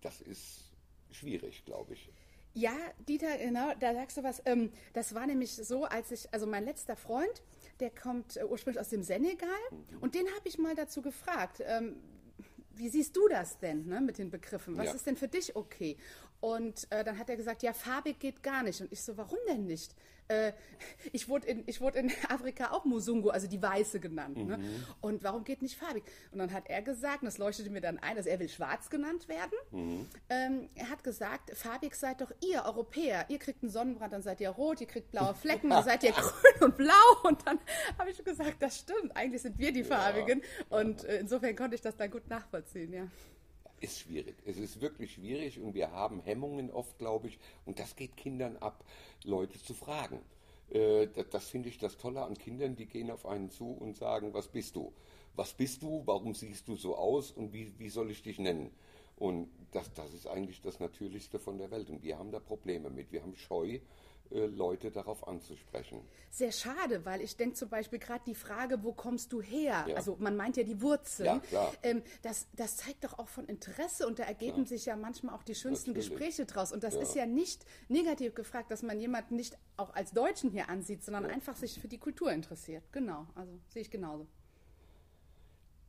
[0.00, 0.70] das ist
[1.10, 2.10] schwierig, glaube ich.
[2.54, 2.76] Ja,
[3.08, 4.42] Dieter, genau, da sagst du was.
[4.44, 7.42] Ähm, das war nämlich so, als ich, also mein letzter Freund,
[7.78, 9.98] der kommt äh, ursprünglich aus dem Senegal mhm.
[10.00, 11.62] und den habe ich mal dazu gefragt.
[11.64, 11.96] Ähm,
[12.74, 14.76] wie siehst du das denn ne, mit den Begriffen?
[14.76, 14.92] Was ja.
[14.94, 15.96] ist denn für dich okay?
[16.40, 18.80] Und äh, dann hat er gesagt, ja, farbig geht gar nicht.
[18.80, 19.94] Und ich so, warum denn nicht?
[20.28, 20.52] Äh,
[21.12, 24.36] ich, wurde in, ich wurde in Afrika auch Musungu, also die Weiße genannt.
[24.36, 24.58] Ne?
[24.58, 24.64] Mhm.
[24.64, 24.86] Ne?
[25.00, 26.04] Und warum geht nicht farbig?
[26.30, 28.90] Und dann hat er gesagt, und das leuchtete mir dann ein, dass er will schwarz
[28.90, 29.58] genannt werden.
[29.70, 30.06] Mhm.
[30.28, 33.26] Ähm, er hat gesagt, farbig seid doch ihr Europäer.
[33.28, 36.12] Ihr kriegt einen Sonnenbrand, dann seid ihr rot, ihr kriegt blaue Flecken, dann seid ihr
[36.12, 36.92] grün und blau.
[37.24, 37.58] Und dann
[37.98, 40.42] habe ich gesagt, das stimmt, eigentlich sind wir die Farbigen.
[40.70, 40.78] Ja.
[40.78, 43.08] Und äh, insofern konnte ich das dann gut nachvollziehen, ja
[43.80, 44.36] ist schwierig.
[44.44, 48.56] Es ist wirklich schwierig und wir haben Hemmungen oft, glaube ich, und das geht Kindern
[48.58, 48.84] ab,
[49.24, 50.20] Leute zu fragen.
[50.70, 53.96] Äh, das, das finde ich das Tolle an Kindern, die gehen auf einen zu und
[53.96, 54.92] sagen, was bist du?
[55.34, 56.02] Was bist du?
[56.04, 57.30] Warum siehst du so aus?
[57.30, 58.70] Und wie, wie soll ich dich nennen?
[59.16, 61.90] Und das, das ist eigentlich das Natürlichste von der Welt.
[61.90, 63.12] Und wir haben da Probleme mit.
[63.12, 63.80] Wir haben Scheu
[64.30, 66.00] Leute darauf anzusprechen.
[66.30, 69.84] Sehr schade, weil ich denke zum Beispiel gerade die Frage, wo kommst du her?
[69.88, 69.96] Ja.
[69.96, 71.40] Also man meint ja die Wurzeln.
[71.50, 74.68] Ja, ähm, das, das zeigt doch auch von Interesse und da ergeben ja.
[74.68, 76.10] sich ja manchmal auch die schönsten Natürlich.
[76.10, 76.72] Gespräche draus.
[76.72, 80.68] Und das ist ja nicht negativ gefragt, dass man jemanden nicht auch als Deutschen hier
[80.68, 82.84] ansieht, sondern einfach sich für die Kultur interessiert.
[82.92, 84.26] Genau, also sehe ich genauso.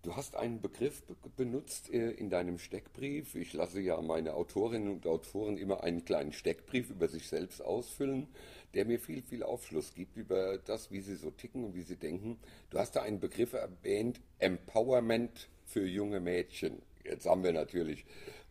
[0.10, 1.04] Du hast einen Begriff
[1.38, 3.36] benutzt äh, in deinem Steckbrief.
[3.36, 8.26] Ich lasse ja meine Autorinnen und Autoren immer einen kleinen Steckbrief über sich selbst ausfüllen,
[8.74, 11.96] der mir viel, viel Aufschluss gibt über das, wie sie so ticken und wie sie
[11.96, 12.40] denken.
[12.72, 16.82] Du hast da einen Begriff erwähnt, Empowerment für junge Mädchen.
[17.06, 18.04] Jetzt haben wir natürlich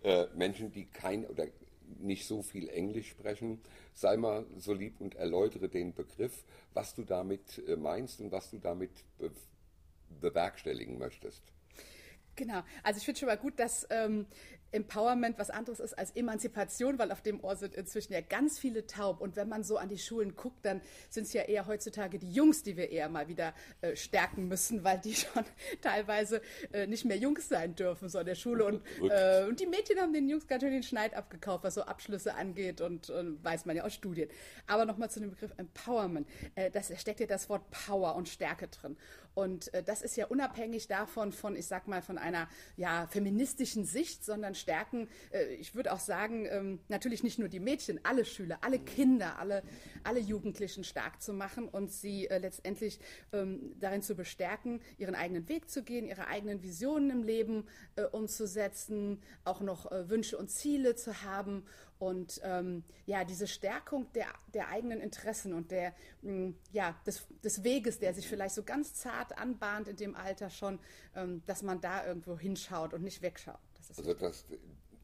[0.05, 1.49] äh, Menschen, die kein oder
[1.99, 3.61] nicht so viel Englisch sprechen.
[3.95, 8.49] Sei mal so lieb und erläutere den Begriff, was du damit äh, meinst und was
[8.49, 8.93] du damit
[10.21, 11.43] bewerkstelligen möchtest.
[12.37, 14.27] Genau, also ich finde schon mal gut, dass ähm,
[14.73, 18.87] Empowerment was anderes ist als Emanzipation, weil auf dem Ohr sind inzwischen ja ganz viele
[18.87, 19.21] taub.
[19.21, 22.31] Und wenn man so an die Schulen guckt, dann sind es ja eher heutzutage die
[22.31, 25.45] Jungs, die wir eher mal wieder äh, stärken müssen, weil die schon
[25.81, 26.41] teilweise
[26.73, 28.65] äh, nicht mehr Jungs sein dürfen so an der Schule.
[28.65, 31.83] Und, äh, und die Mädchen haben den Jungs ganz schön den Schneid abgekauft, was so
[31.83, 34.29] Abschlüsse angeht und weiß man ja aus Studien.
[34.67, 36.29] Aber nochmal zu dem Begriff Empowerment.
[36.55, 38.97] Äh, da steckt ja das Wort Power und Stärke drin.
[39.35, 43.85] Und äh, das ist ja unabhängig davon, von, ich sag mal, von einer ja, feministischen
[43.85, 48.25] Sicht, sondern stärken, äh, ich würde auch sagen, ähm, natürlich nicht nur die Mädchen, alle
[48.25, 49.63] Schüler, alle Kinder, alle,
[50.05, 53.01] alle Jugendlichen stark zu machen und sie äh, letztendlich
[53.33, 57.67] ähm, darin zu bestärken, ihren eigenen Weg zu gehen, ihre eigenen Visionen im Leben
[57.97, 61.65] äh, umzusetzen, auch noch Wünsche und Ziele zu haben
[61.99, 67.65] und ähm, ja, diese Stärkung der, der eigenen Interessen und der, mm, ja, des, des
[67.65, 70.79] Weges, der sich vielleicht so ganz zart anbahnt in dem Alter schon,
[71.47, 73.59] dass man da irgendwo hinschaut und nicht wegschaut.
[73.89, 74.45] Das also das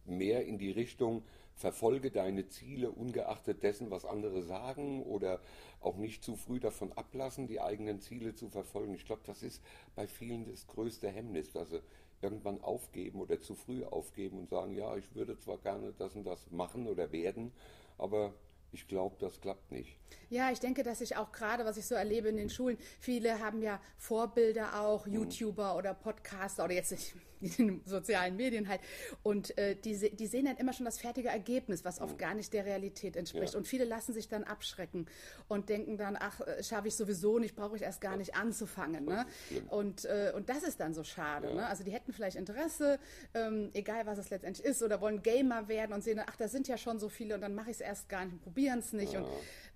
[0.05, 1.23] mehr in die Richtung,
[1.55, 5.41] verfolge deine Ziele ungeachtet dessen, was andere sagen oder
[5.81, 8.95] auch nicht zu früh davon ablassen, die eigenen Ziele zu verfolgen.
[8.95, 9.63] Ich glaube, das ist
[9.95, 11.81] bei vielen das größte Hemmnis, dass sie
[12.23, 16.25] irgendwann aufgeben oder zu früh aufgeben und sagen, ja, ich würde zwar gerne das und
[16.25, 17.53] das machen oder werden,
[17.99, 18.35] aber
[18.75, 19.97] ich glaube, das klappt nicht.
[20.31, 23.39] Ja, ich denke, dass ich auch gerade, was ich so erlebe in den Schulen, viele
[23.39, 25.15] haben ja Vorbilder auch, mhm.
[25.15, 26.93] YouTuber oder Podcaster oder jetzt
[27.41, 28.81] in den sozialen Medien halt.
[29.23, 32.19] Und äh, die, die sehen dann immer schon das fertige Ergebnis, was oft mhm.
[32.19, 33.53] gar nicht der Realität entspricht.
[33.53, 33.59] Ja.
[33.59, 35.07] Und viele lassen sich dann abschrecken
[35.47, 39.05] und denken dann, ach, äh, schaffe ich sowieso nicht, brauche ich erst gar nicht anzufangen.
[39.05, 39.27] Ne?
[39.69, 41.49] Und, äh, und das ist dann so schade.
[41.49, 41.55] Ja.
[41.55, 41.67] Ne?
[41.67, 42.99] Also die hätten vielleicht Interesse,
[43.35, 46.67] ähm, egal was es letztendlich ist, oder wollen Gamer werden und sehen, ach, da sind
[46.67, 48.93] ja schon so viele und dann mache ich es erst gar nicht und probieren es
[48.93, 49.13] nicht.
[49.13, 49.21] Ja.
[49.21, 49.29] Und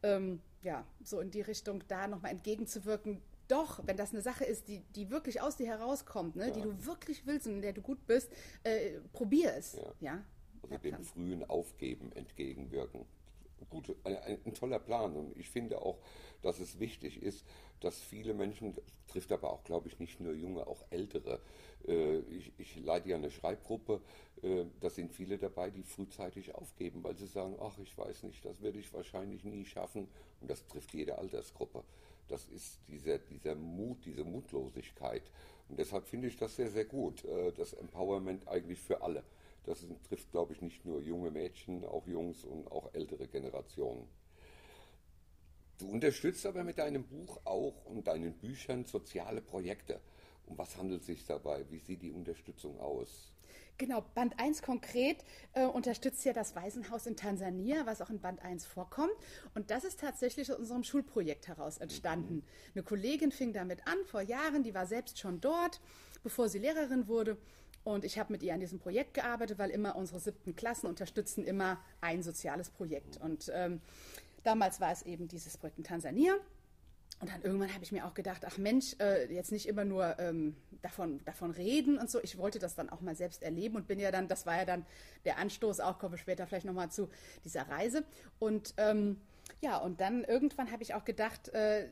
[0.02, 3.20] ähm, ja, so in die Richtung da nochmal entgegenzuwirken.
[3.48, 6.50] Doch, wenn das eine Sache ist, die, die wirklich aus dir herauskommt, ne, ja.
[6.52, 8.30] die du wirklich willst und in der du gut bist,
[8.62, 9.74] äh, probier es.
[9.74, 9.92] Ja.
[10.00, 10.24] ja?
[10.62, 13.06] Also dem frühen Aufgeben entgegenwirken.
[13.70, 15.16] Gut, ein, ein, toller Plan.
[15.16, 15.98] Und ich finde auch,
[16.42, 17.44] dass es wichtig ist,
[17.80, 21.40] dass viele Menschen, das trifft aber auch, glaube ich, nicht nur junge, auch ältere.
[21.86, 24.00] Äh, ich, ich leite ja eine Schreibgruppe,
[24.42, 28.44] äh, da sind viele dabei, die frühzeitig aufgeben, weil sie sagen, ach, ich weiß nicht,
[28.44, 30.08] das werde ich wahrscheinlich nie schaffen.
[30.40, 31.82] Und das trifft jede Altersgruppe.
[32.28, 35.22] Das ist dieser, dieser Mut, diese Mutlosigkeit.
[35.68, 39.24] Und deshalb finde ich das sehr, sehr gut, äh, das Empowerment eigentlich für alle.
[39.64, 44.08] Das trifft, glaube ich, nicht nur junge Mädchen, auch Jungs und auch ältere Generationen.
[45.78, 50.00] Du unterstützt aber mit deinem Buch auch und deinen Büchern soziale Projekte.
[50.48, 51.64] Um was handelt es sich dabei?
[51.70, 53.32] Wie sieht die Unterstützung aus?
[53.78, 58.42] Genau, Band 1 konkret äh, unterstützt ja das Waisenhaus in Tansania, was auch in Band
[58.42, 59.12] 1 vorkommt.
[59.54, 62.36] Und das ist tatsächlich aus unserem Schulprojekt heraus entstanden.
[62.36, 62.42] Mhm.
[62.74, 65.80] Eine Kollegin fing damit an vor Jahren, die war selbst schon dort,
[66.24, 67.38] bevor sie Lehrerin wurde
[67.84, 71.44] Und ich habe mit ihr an diesem Projekt gearbeitet, weil immer unsere siebten Klassen unterstützen
[71.44, 73.16] immer ein soziales Projekt.
[73.18, 73.80] Und ähm,
[74.42, 76.34] damals war es eben dieses Projekt in Tansania.
[77.20, 80.18] Und dann irgendwann habe ich mir auch gedacht, ach Mensch, äh, jetzt nicht immer nur
[80.20, 82.20] ähm, davon, davon reden und so.
[82.22, 84.64] Ich wollte das dann auch mal selbst erleben und bin ja dann, das war ja
[84.64, 84.86] dann
[85.24, 87.08] der Anstoß, auch komme später vielleicht nochmal zu
[87.44, 88.04] dieser Reise.
[88.38, 89.20] Und ähm,
[89.60, 91.88] ja, und dann irgendwann habe ich auch gedacht, äh,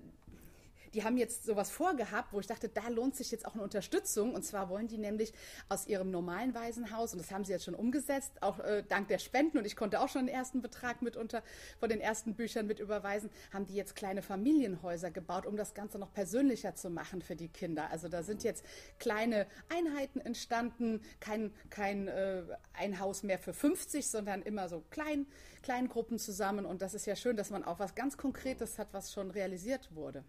[0.95, 4.35] die haben jetzt sowas vorgehabt, wo ich dachte, da lohnt sich jetzt auch eine Unterstützung.
[4.35, 5.33] Und zwar wollen die nämlich
[5.69, 9.19] aus ihrem normalen Waisenhaus, und das haben sie jetzt schon umgesetzt, auch äh, dank der
[9.19, 12.79] Spenden, und ich konnte auch schon den ersten Betrag mit von den ersten Büchern mit
[12.79, 17.37] überweisen, haben die jetzt kleine Familienhäuser gebaut, um das Ganze noch persönlicher zu machen für
[17.37, 17.91] die Kinder.
[17.91, 18.65] Also da sind jetzt
[18.99, 22.43] kleine Einheiten entstanden, kein, kein äh,
[22.75, 25.27] ein Haus mehr für 50, sondern immer so klein,
[25.63, 26.67] Kleingruppen zusammen.
[26.67, 29.95] Und das ist ja schön, dass man auch was ganz Konkretes hat, was schon realisiert
[29.95, 30.25] wurde.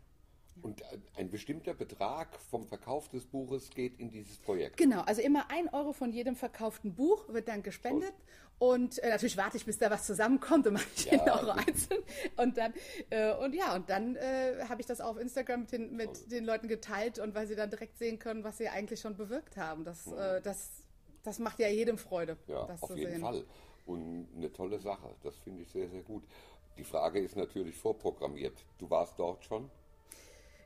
[0.61, 0.83] Und
[1.15, 4.77] ein bestimmter Betrag vom Verkauf des Buches geht in dieses Projekt.
[4.77, 8.13] Genau, also immer ein Euro von jedem verkauften Buch wird dann gespendet.
[8.59, 11.51] Und äh, natürlich warte ich, bis da was zusammenkommt und mache ich ja, jeden Euro
[11.51, 12.01] einzeln.
[12.37, 12.73] Und dann,
[13.11, 16.43] äh, und ja, und dann äh, habe ich das auf Instagram mit, den, mit den,
[16.43, 19.83] Leuten geteilt und weil sie dann direkt sehen können, was sie eigentlich schon bewirkt haben.
[19.83, 20.15] Das, mhm.
[20.43, 20.83] das,
[21.23, 22.37] das macht ja jedem Freude.
[22.47, 23.21] Ja, auf jeden sehen.
[23.21, 23.45] Fall.
[23.85, 25.13] Und eine tolle Sache.
[25.23, 26.23] Das finde ich sehr, sehr gut.
[26.77, 28.65] Die Frage ist natürlich vorprogrammiert.
[28.79, 29.69] Du warst dort schon?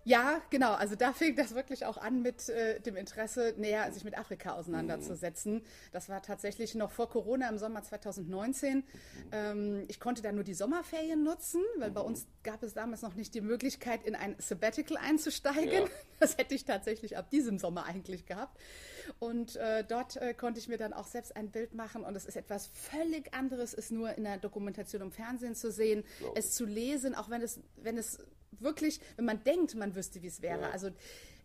[0.04, 0.74] Ja, genau.
[0.74, 4.54] Also da fing das wirklich auch an mit äh, dem Interesse, näher sich mit Afrika
[4.54, 5.56] auseinanderzusetzen.
[5.56, 5.64] Mhm.
[5.92, 8.78] Das war tatsächlich noch vor Corona im Sommer 2019.
[8.78, 8.84] Mhm.
[9.32, 11.94] Ähm, ich konnte da nur die Sommerferien nutzen, weil mhm.
[11.94, 15.84] bei uns gab es damals noch nicht die Möglichkeit, in ein Sabbatical einzusteigen.
[15.84, 15.90] Ja.
[16.22, 18.56] Das hätte ich tatsächlich ab diesem Sommer eigentlich gehabt.
[19.18, 22.04] Und äh, dort äh, konnte ich mir dann auch selbst ein Bild machen.
[22.04, 26.04] Und es ist etwas völlig anderes, es nur in der Dokumentation im Fernsehen zu sehen,
[26.36, 28.20] es zu lesen, auch wenn es, wenn es
[28.60, 30.62] wirklich, wenn man denkt, man wüsste, wie es wäre.
[30.62, 30.70] Ja.
[30.70, 30.92] Also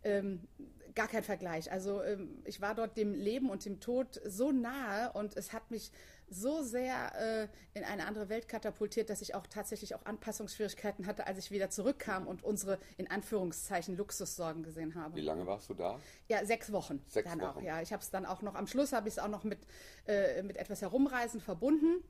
[0.05, 0.47] ähm,
[0.95, 1.71] gar kein Vergleich.
[1.71, 5.71] Also ähm, ich war dort dem Leben und dem Tod so nahe und es hat
[5.71, 5.93] mich
[6.29, 11.27] so sehr äh, in eine andere Welt katapultiert, dass ich auch tatsächlich auch Anpassungsschwierigkeiten hatte,
[11.27, 15.15] als ich wieder zurückkam und unsere in Anführungszeichen Luxussorgen gesehen habe.
[15.15, 16.01] Wie lange warst du da?
[16.29, 17.01] Ja, sechs Wochen.
[17.07, 17.59] Sechs dann Wochen.
[17.59, 19.45] Auch, ja, ich habe es dann auch noch am Schluss habe ich es auch noch
[19.45, 19.59] mit
[20.07, 22.03] äh, mit etwas Herumreisen verbunden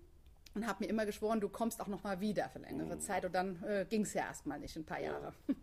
[0.57, 3.01] und habe mir immer geschworen, du kommst auch noch mal wieder für längere mhm.
[3.01, 3.25] Zeit.
[3.25, 5.33] Und dann äh, ging es ja erstmal nicht, ein paar Jahre.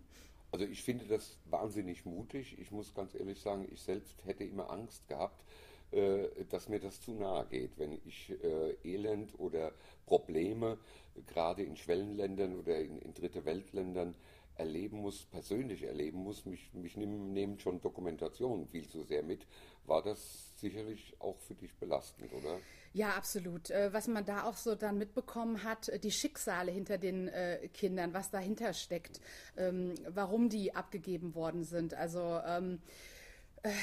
[0.51, 2.59] Also ich finde das wahnsinnig mutig.
[2.59, 5.43] Ich muss ganz ehrlich sagen, ich selbst hätte immer Angst gehabt,
[5.89, 9.71] äh, dass mir das zu nahe geht, wenn ich äh, Elend oder
[10.05, 10.77] Probleme
[11.25, 14.13] gerade in Schwellenländern oder in, in dritte Weltländern
[14.55, 16.45] erleben muss, persönlich erleben muss.
[16.45, 19.47] Mich, mich nehmen schon Dokumentationen viel zu sehr mit.
[19.87, 22.59] War das sicherlich auch für dich belastend, oder?
[22.93, 23.71] Ja, absolut.
[23.71, 28.13] Äh, was man da auch so dann mitbekommen hat, die Schicksale hinter den äh, Kindern,
[28.13, 29.19] was dahinter steckt,
[29.57, 31.95] ähm, warum die abgegeben worden sind.
[31.95, 32.79] Also ähm,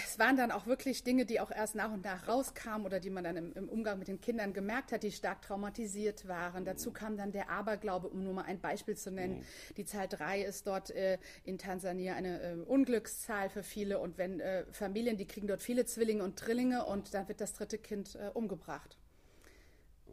[0.04, 3.08] es waren dann auch wirklich Dinge, die auch erst nach und nach rauskamen oder die
[3.08, 6.66] man dann im, im, Umgang mit den Kindern gemerkt hat, die stark traumatisiert waren.
[6.66, 9.38] Dazu kam dann der Aberglaube, um nur mal ein Beispiel zu nennen.
[9.38, 9.74] Mhm.
[9.78, 14.40] Die Zahl drei ist dort äh, in Tansania eine äh, Unglückszahl für viele und wenn
[14.40, 18.16] äh, Familien, die kriegen dort viele Zwillinge und Drillinge und dann wird das dritte Kind
[18.16, 18.99] äh, umgebracht.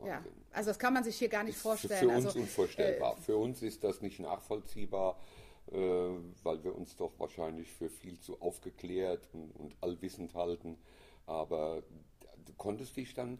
[0.06, 2.10] Ja, also das kann man sich hier gar nicht vorstellen.
[2.10, 3.18] Für uns also, unvorstellbar.
[3.18, 5.18] Äh, für uns ist das nicht nachvollziehbar
[5.72, 5.78] äh,
[6.44, 10.78] weil wir uns doch wahrscheinlich für viel zu aufgeklärt und, und allwissend halten.
[11.26, 11.84] Aber
[12.46, 13.40] du konntest dich dann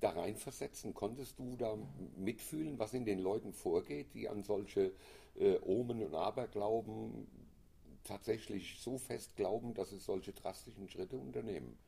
[0.00, 0.92] da reinversetzen?
[0.92, 1.78] Konntest du da
[2.16, 4.92] mitfühlen, was in den Leuten vorgeht, die an solche
[5.36, 7.26] äh, Omen und Aberglauben
[8.04, 11.78] tatsächlich so fest glauben, dass sie solche drastischen Schritte unternehmen?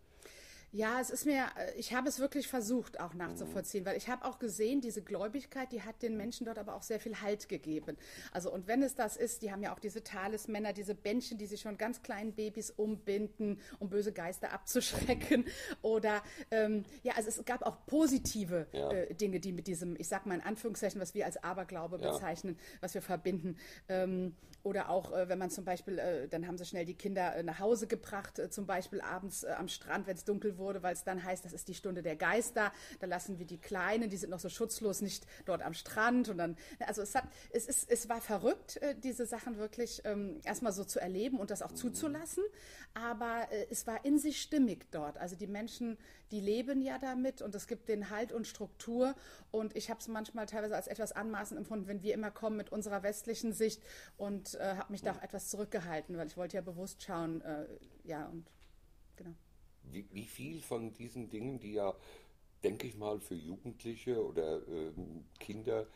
[0.74, 4.24] Ja, es ist mir, äh, ich habe es wirklich versucht auch nachzuvollziehen, weil ich habe
[4.24, 7.96] auch gesehen, diese Gläubigkeit, die hat den Menschen dort aber auch sehr viel Halt gegeben.
[8.32, 11.46] Also und wenn es das ist, die haben ja auch diese Talismänner, diese Bändchen, die
[11.46, 15.44] sich schon ganz kleinen Babys umbinden, um böse Geister abzuschrecken.
[15.82, 18.90] Oder ähm, ja, also es gab auch positive ja.
[18.90, 22.10] äh, Dinge, die mit diesem, ich sag mal in Anführungszeichen, was wir als Aberglaube ja.
[22.10, 23.58] bezeichnen, was wir verbinden.
[23.88, 24.34] Ähm,
[24.64, 27.42] oder auch, äh, wenn man zum Beispiel, äh, dann haben sie schnell die Kinder äh,
[27.42, 31.22] nach Hause gebracht, zum Beispiel abends am Strand, wenn es dunkel wurde weil es dann
[31.22, 32.72] heißt, das ist die Stunde der Geister.
[32.98, 36.30] Da lassen wir die Kleinen, die sind noch so schutzlos, nicht dort am Strand.
[36.30, 40.72] Und dann, also es hat, es ist, es war verrückt, diese Sachen wirklich ähm, erstmal
[40.72, 42.42] so zu erleben und das auch zuzulassen.
[42.94, 45.18] Aber es war in sich stimmig dort.
[45.18, 45.98] Also die Menschen,
[46.30, 49.14] die leben ja damit und es gibt den Halt und Struktur.
[49.50, 52.72] Und ich habe es manchmal teilweise als etwas anmaßend empfunden, wenn wir immer kommen mit
[52.72, 53.82] unserer westlichen Sicht
[54.16, 57.66] und äh, habe mich da auch etwas zurückgehalten, weil ich wollte ja bewusst schauen, äh,
[58.04, 58.50] ja und
[59.16, 59.34] genau
[59.90, 61.94] wie, wie viel von diesen Dingen, die ja,
[62.62, 64.92] denke ich mal, für Jugendliche oder äh,
[65.38, 65.86] Kinder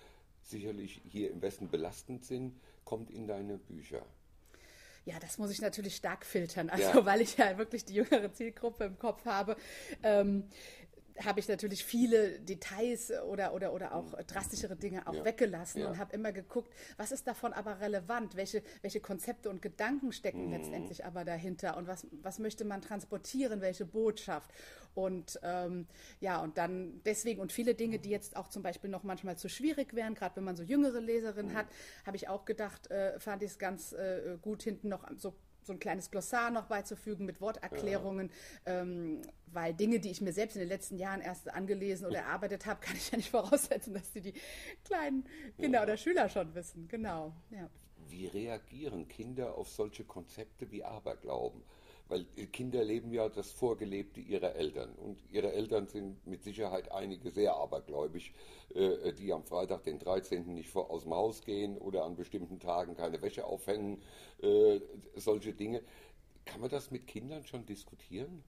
[0.42, 4.04] sicherlich hier im Westen belastend sind, kommt in deine Bücher?
[5.04, 7.04] Ja, das muss ich natürlich stark filtern, also ja.
[7.04, 9.56] weil ich ja wirklich die jüngere Zielgruppe im Kopf habe.
[10.02, 10.44] Ähm,
[11.24, 15.24] habe ich natürlich viele Details oder, oder, oder auch drastischere Dinge auch ja.
[15.24, 15.88] weggelassen ja.
[15.88, 20.46] und habe immer geguckt, was ist davon aber relevant, welche, welche Konzepte und Gedanken stecken
[20.46, 20.52] mhm.
[20.52, 24.50] letztendlich aber dahinter und was, was möchte man transportieren, welche Botschaft.
[24.94, 25.86] Und ähm,
[26.20, 29.48] ja, und dann deswegen und viele Dinge, die jetzt auch zum Beispiel noch manchmal zu
[29.48, 31.56] schwierig wären, gerade wenn man so jüngere Leserinnen mhm.
[31.56, 31.66] hat,
[32.04, 35.34] habe ich auch gedacht, äh, fand ich es ganz äh, gut, hinten noch so
[35.68, 38.30] so ein kleines Glossar noch beizufügen mit Worterklärungen,
[38.66, 38.80] ja.
[38.80, 42.66] ähm, weil Dinge, die ich mir selbst in den letzten Jahren erst angelesen oder erarbeitet
[42.66, 44.34] habe, kann ich ja nicht voraussetzen, dass die die
[44.84, 45.24] kleinen
[45.56, 45.84] Kinder ja.
[45.84, 46.88] oder Schüler schon wissen.
[46.88, 47.32] Genau.
[47.50, 47.70] Ja.
[48.08, 51.62] Wie reagieren Kinder auf solche Konzepte wie Aberglauben?
[52.08, 54.94] Weil Kinder leben ja das Vorgelebte ihrer Eltern.
[54.94, 58.32] Und ihre Eltern sind mit Sicherheit einige sehr abergläubig,
[58.74, 60.54] äh, die am Freitag, den 13.
[60.54, 64.02] nicht vor, aus dem Haus gehen oder an bestimmten Tagen keine Wäsche aufhängen,
[64.42, 64.80] äh,
[65.16, 65.82] solche Dinge.
[66.46, 68.42] Kann man das mit Kindern schon diskutieren?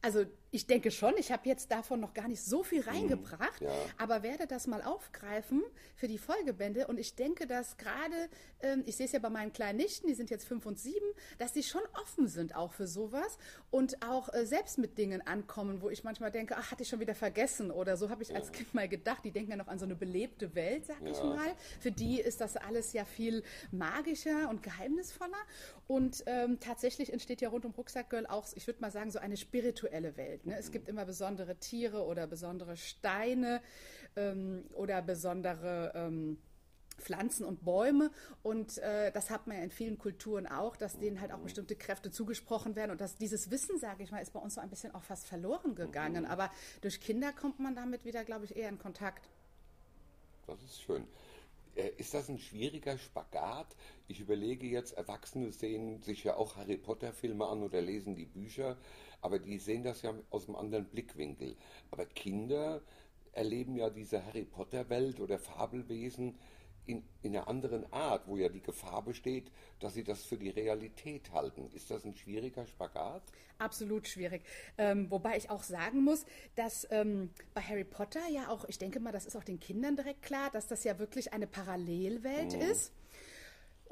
[0.00, 3.62] Also ich denke schon, ich habe jetzt davon noch gar nicht so viel mhm, reingebracht,
[3.62, 3.70] ja.
[3.96, 5.62] aber werde das mal aufgreifen
[5.94, 6.88] für die Folgebände.
[6.88, 8.28] Und ich denke, dass gerade,
[8.60, 11.06] ähm, ich sehe es ja bei meinen kleinen Nichten, die sind jetzt fünf und sieben,
[11.38, 13.38] dass die schon offen sind auch für sowas
[13.70, 17.00] und auch äh, selbst mit Dingen ankommen, wo ich manchmal denke, ach, hatte ich schon
[17.00, 18.36] wieder vergessen oder so habe ich ja.
[18.36, 19.24] als Kind mal gedacht.
[19.24, 21.12] Die denken ja noch an so eine belebte Welt, sag ja.
[21.12, 21.54] ich mal.
[21.80, 25.32] Für die ist das alles ja viel magischer und geheimnisvoller.
[25.92, 29.36] Und ähm, tatsächlich entsteht ja rund um Rucksackgirl auch, ich würde mal sagen, so eine
[29.36, 30.46] spirituelle Welt.
[30.46, 30.56] Ne?
[30.58, 33.60] Es gibt immer besondere Tiere oder besondere Steine
[34.16, 36.38] ähm, oder besondere ähm,
[36.96, 38.10] Pflanzen und Bäume.
[38.42, 41.76] Und äh, das hat man ja in vielen Kulturen auch, dass denen halt auch bestimmte
[41.76, 42.92] Kräfte zugesprochen werden.
[42.92, 45.26] Und dass dieses Wissen, sage ich mal, ist bei uns so ein bisschen auch fast
[45.26, 46.24] verloren gegangen.
[46.24, 46.50] Aber
[46.80, 49.28] durch Kinder kommt man damit wieder, glaube ich, eher in Kontakt.
[50.46, 51.06] Das ist schön.
[51.74, 53.76] Äh, ist das ein schwieriger Spagat?
[54.08, 58.26] Ich überlege jetzt, Erwachsene sehen sich ja auch Harry Potter Filme an oder lesen die
[58.26, 58.76] Bücher,
[59.20, 61.56] aber die sehen das ja aus einem anderen Blickwinkel.
[61.90, 62.82] Aber Kinder
[63.32, 66.38] erleben ja diese Harry Potter Welt oder Fabelwesen
[66.86, 70.50] in, in einer anderen Art, wo ja die Gefahr besteht, dass sie das für die
[70.50, 71.70] Realität halten.
[71.72, 73.22] Ist das ein schwieriger Spagat?
[73.58, 74.42] Absolut schwierig.
[74.78, 76.24] Ähm, wobei ich auch sagen muss,
[76.56, 79.96] dass ähm, bei Harry Potter ja auch, ich denke mal, das ist auch den Kindern
[79.96, 82.62] direkt klar, dass das ja wirklich eine Parallelwelt mhm.
[82.62, 82.92] ist.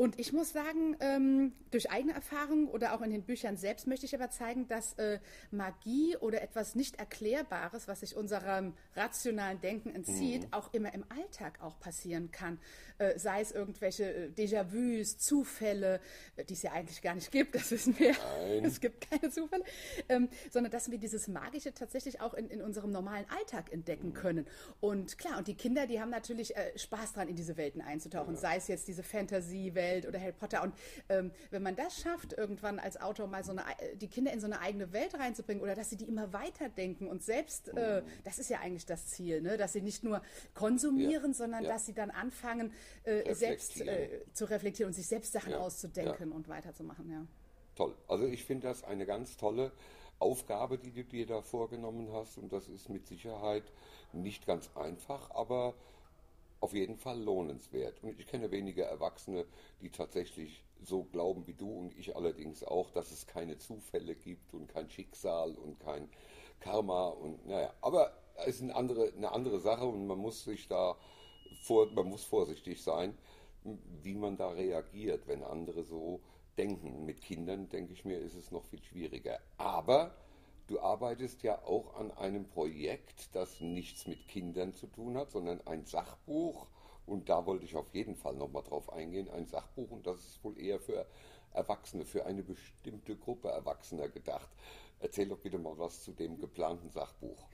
[0.01, 4.07] Und ich muss sagen, ähm, durch eigene Erfahrung oder auch in den Büchern selbst möchte
[4.07, 5.19] ich aber zeigen, dass äh,
[5.51, 10.53] Magie oder etwas nicht Erklärbares, was sich unserem rationalen Denken entzieht, mhm.
[10.55, 12.59] auch immer im Alltag auch passieren kann.
[12.97, 16.01] Äh, sei es irgendwelche äh, Déjà-vus, Zufälle,
[16.37, 18.13] äh, die es ja eigentlich gar nicht gibt, das wissen wir.
[18.13, 18.65] Nein.
[18.65, 19.65] Es gibt keine Zufälle,
[20.09, 24.15] ähm, sondern dass wir dieses Magische tatsächlich auch in, in unserem normalen Alltag entdecken mhm.
[24.15, 24.47] können.
[24.81, 28.35] Und klar, und die Kinder, die haben natürlich äh, Spaß dran, in diese Welten einzutauchen,
[28.37, 28.41] ja.
[28.41, 29.03] sei es jetzt diese
[29.91, 30.63] Fantasy-Welt oder Harry Potter.
[30.63, 30.75] Und
[31.09, 33.63] ähm, wenn man das schafft, irgendwann als Autor mal so eine,
[33.97, 37.23] die Kinder in so eine eigene Welt reinzubringen oder dass sie die immer weiterdenken und
[37.23, 38.03] selbst, mhm.
[38.25, 39.57] das ist ja eigentlich das Ziel, ne?
[39.57, 40.23] dass sie nicht nur
[40.55, 41.35] konsumieren, ja.
[41.35, 41.73] sondern ja.
[41.73, 42.73] dass sie dann anfangen,
[43.05, 47.11] äh, selbst äh, zu reflektieren und sich selbst Sachen ja, auszudenken und weiterzumachen.
[47.11, 47.27] Ja.
[47.77, 47.95] Toll.
[48.09, 49.73] Also ich finde das eine ganz tolle
[50.19, 53.65] Aufgabe, die du dir da vorgenommen hast und das ist mit Sicherheit
[54.13, 55.75] nicht ganz einfach, aber
[56.61, 58.03] auf jeden Fall lohnenswert.
[58.03, 59.47] Und ich kenne wenige Erwachsene,
[59.81, 64.55] die tatsächlich so glauben wie du und ich allerdings auch, dass es keine Zufälle gibt
[64.55, 66.09] und kein Schicksal und kein
[66.61, 68.13] Karma und naja, aber
[68.47, 70.97] es ist eine andere, eine andere Sache und man muss sich da
[71.63, 73.17] vor, man muss vorsichtig sein,
[74.03, 76.21] wie man da reagiert, wenn andere so
[76.57, 77.05] denken.
[77.05, 79.39] Mit Kindern, denke ich mir, ist es noch viel schwieriger.
[79.59, 80.15] Aber
[80.71, 85.61] du arbeitest ja auch an einem Projekt, das nichts mit Kindern zu tun hat, sondern
[85.67, 86.69] ein Sachbuch.
[87.07, 89.29] Und da wollte ich auf jeden Fall nochmal drauf eingehen.
[89.29, 91.07] Ein Sachbuch, und das ist wohl eher für
[91.53, 94.49] Erwachsene, für eine bestimmte Gruppe Erwachsener gedacht.
[95.01, 97.49] Erzähl doch bitte mal was zu dem geplanten Sachbuch.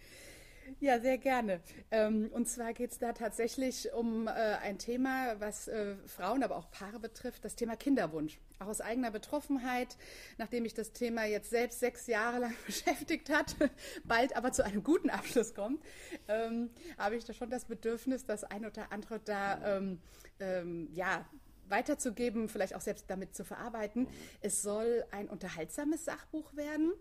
[0.80, 1.60] Ja, sehr gerne.
[1.90, 6.56] Ähm, und zwar geht es da tatsächlich um äh, ein Thema, was äh, Frauen, aber
[6.56, 8.38] auch Paare betrifft, das Thema Kinderwunsch.
[8.58, 9.96] Auch aus eigener Betroffenheit,
[10.38, 13.56] nachdem mich das Thema jetzt selbst sechs Jahre lang beschäftigt hat,
[14.04, 15.82] bald aber zu einem guten Abschluss kommt,
[16.28, 20.00] ähm, habe ich da schon das Bedürfnis, das ein oder andere da ähm,
[20.40, 21.24] ähm, ja,
[21.68, 24.08] weiterzugeben, vielleicht auch selbst damit zu verarbeiten.
[24.40, 26.92] Es soll ein unterhaltsames Sachbuch werden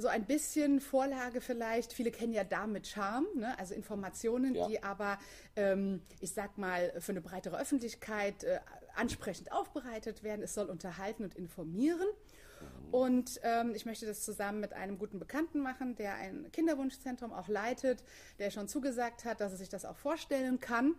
[0.00, 1.92] so ein bisschen Vorlage vielleicht.
[1.92, 3.58] Viele kennen ja Damen mit Charme, ne?
[3.58, 4.66] also Informationen, ja.
[4.66, 5.18] die aber,
[5.56, 8.60] ähm, ich sag mal, für eine breitere Öffentlichkeit äh,
[8.94, 10.42] ansprechend aufbereitet werden.
[10.42, 12.08] Es soll unterhalten und informieren.
[12.60, 12.94] Mhm.
[12.94, 17.48] Und ähm, ich möchte das zusammen mit einem guten Bekannten machen, der ein Kinderwunschzentrum auch
[17.48, 18.02] leitet,
[18.38, 20.94] der schon zugesagt hat, dass er sich das auch vorstellen kann.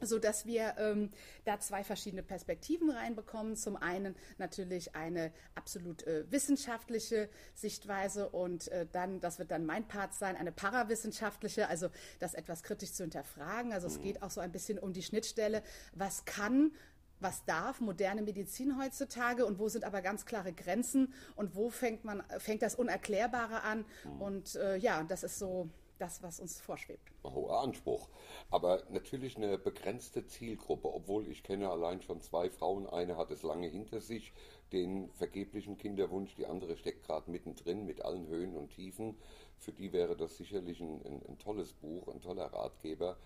[0.00, 1.10] So dass wir ähm,
[1.44, 3.56] da zwei verschiedene Perspektiven reinbekommen.
[3.56, 9.86] Zum einen natürlich eine absolut äh, wissenschaftliche Sichtweise und äh, dann, das wird dann mein
[9.86, 11.88] Part sein, eine parawissenschaftliche, also
[12.18, 13.72] das etwas kritisch zu hinterfragen.
[13.72, 15.62] Also es geht auch so ein bisschen um die Schnittstelle,
[15.94, 16.72] was kann
[17.20, 22.04] was darf moderne Medizin heutzutage und wo sind aber ganz klare Grenzen und wo fängt
[22.04, 23.84] man fängt das Unerklärbare an
[24.18, 27.10] und äh, ja das ist so das, was uns vorschwebt.
[27.24, 28.08] Ein hoher Anspruch.
[28.50, 32.86] Aber natürlich eine begrenzte Zielgruppe, obwohl ich kenne allein schon zwei Frauen.
[32.86, 34.32] Eine hat es lange hinter sich,
[34.72, 39.16] den vergeblichen Kinderwunsch, die andere steckt gerade mittendrin mit allen Höhen und Tiefen.
[39.58, 43.16] Für die wäre das sicherlich ein, ein, ein tolles Buch, ein toller Ratgeber.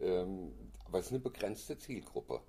[0.00, 0.52] Ähm,
[0.84, 2.40] aber es ist eine begrenzte Zielgruppe.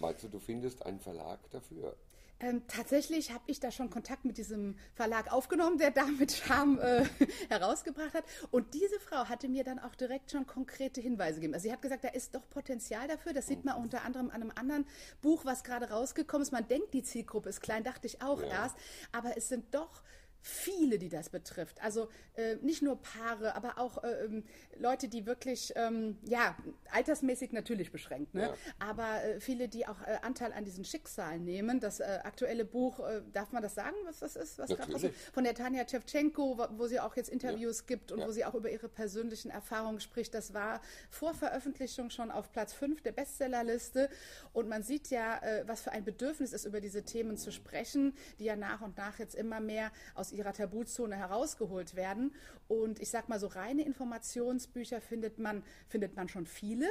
[0.00, 1.96] Meinst du, du findest einen Verlag dafür?
[2.40, 7.04] Ähm, tatsächlich habe ich da schon Kontakt mit diesem Verlag aufgenommen, der damit Charme äh,
[7.48, 8.24] herausgebracht hat.
[8.50, 11.54] Und diese Frau hatte mir dann auch direkt schon konkrete Hinweise gegeben.
[11.54, 13.34] Also sie hat gesagt, da ist doch Potenzial dafür.
[13.34, 14.86] Das sieht man unter anderem an einem anderen
[15.20, 16.52] Buch, was gerade rausgekommen ist.
[16.52, 18.48] Man denkt, die Zielgruppe ist klein, dachte ich auch ja.
[18.48, 18.76] erst.
[19.12, 20.02] Aber es sind doch
[20.42, 21.82] viele, die das betrifft.
[21.82, 24.44] Also äh, nicht nur Paare, aber auch äh, ähm,
[24.78, 26.56] Leute, die wirklich, ähm, ja,
[26.92, 28.42] altersmäßig natürlich beschränkt, ne?
[28.42, 28.54] Ja.
[28.78, 31.80] aber äh, viele, die auch äh, Anteil an diesen Schicksalen nehmen.
[31.80, 34.58] Das äh, aktuelle Buch, äh, darf man das sagen, was das ist?
[34.58, 35.12] Was natürlich.
[35.32, 37.86] von der Tanja Tschewtschenko, wo, wo, sie auch jetzt Interviews ja.
[37.86, 38.26] gibt und ja.
[38.26, 40.34] wo sie auch über ihre persönlichen Erfahrungen spricht.
[40.34, 40.80] Das war
[41.10, 44.08] vor Veröffentlichung schon auf Platz 5 der Bestsellerliste.
[44.52, 48.44] Und man sieht ja, was für ein Bedürfnis ist, über diese Themen zu sprechen, die
[48.44, 52.34] ja nach und nach jetzt immer mehr aus ihrer Tabuzone herausgeholt werden.
[52.68, 56.86] Und ich sag mal, so reine Informationsbücher findet man, findet man schon viele.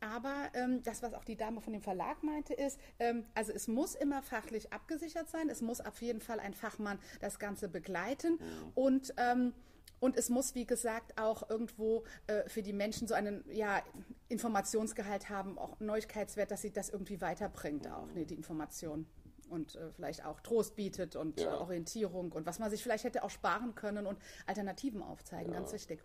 [0.00, 3.68] Aber ähm, das, was auch die Dame von dem Verlag meinte, ist, ähm, also es
[3.68, 5.48] muss immer fachlich abgesichert sein.
[5.48, 8.38] Es muss auf jeden Fall ein Fachmann das Ganze begleiten.
[8.74, 9.54] Und ähm,
[10.00, 13.80] und es muss, wie gesagt, auch irgendwo äh, für die Menschen so einen ja,
[14.28, 19.06] Informationsgehalt haben, auch Neuigkeitswert, dass sie das irgendwie weiterbringt, auch ne, die Information
[19.52, 21.54] und äh, vielleicht auch Trost bietet und ja.
[21.54, 25.58] äh, Orientierung und was man sich vielleicht hätte auch sparen können und Alternativen aufzeigen, ja.
[25.58, 26.00] ganz wichtig.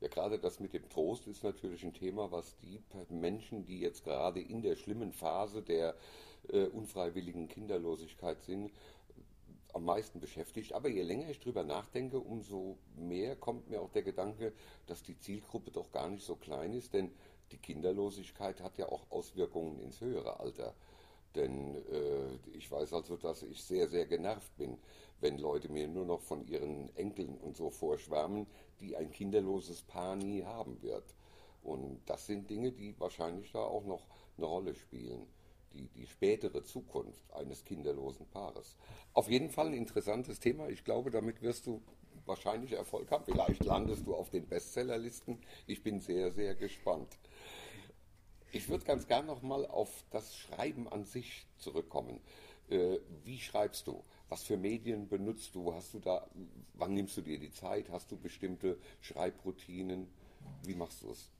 [0.00, 4.04] Ja, gerade das mit dem Trost ist natürlich ein Thema, was die Menschen, die jetzt
[4.04, 5.94] gerade in der schlimmen Phase der
[6.48, 8.72] äh, unfreiwilligen Kinderlosigkeit sind,
[9.74, 10.72] am meisten beschäftigt.
[10.72, 14.52] Aber je länger ich drüber nachdenke, umso mehr kommt mir auch der Gedanke,
[14.86, 17.12] dass die Zielgruppe doch gar nicht so klein ist, denn
[17.52, 20.74] die Kinderlosigkeit hat ja auch Auswirkungen ins höhere Alter.
[21.34, 24.78] Denn äh, ich weiß also, dass ich sehr, sehr genervt bin,
[25.20, 28.46] wenn Leute mir nur noch von ihren Enkeln und so vorschwärmen,
[28.80, 31.14] die ein kinderloses Paar nie haben wird.
[31.62, 34.06] Und das sind Dinge, die wahrscheinlich da auch noch
[34.36, 35.26] eine Rolle spielen.
[35.72, 38.76] Die, die spätere Zukunft eines kinderlosen Paares.
[39.12, 40.68] Auf jeden Fall ein interessantes Thema.
[40.68, 41.80] Ich glaube, damit wirst du
[42.26, 43.24] wahrscheinlich Erfolg haben.
[43.24, 45.38] Vielleicht landest du auf den Bestsellerlisten.
[45.68, 47.18] Ich bin sehr, sehr gespannt.
[48.52, 52.20] Ich würde ganz gern nochmal auf das Schreiben an sich zurückkommen.
[52.68, 54.02] Äh, wie schreibst du?
[54.28, 55.72] Was für Medien benutzt du?
[55.72, 56.28] Hast du da,
[56.74, 57.90] wann nimmst du dir die Zeit?
[57.90, 60.08] Hast du bestimmte Schreibroutinen?
[60.64, 61.30] Wie machst du es?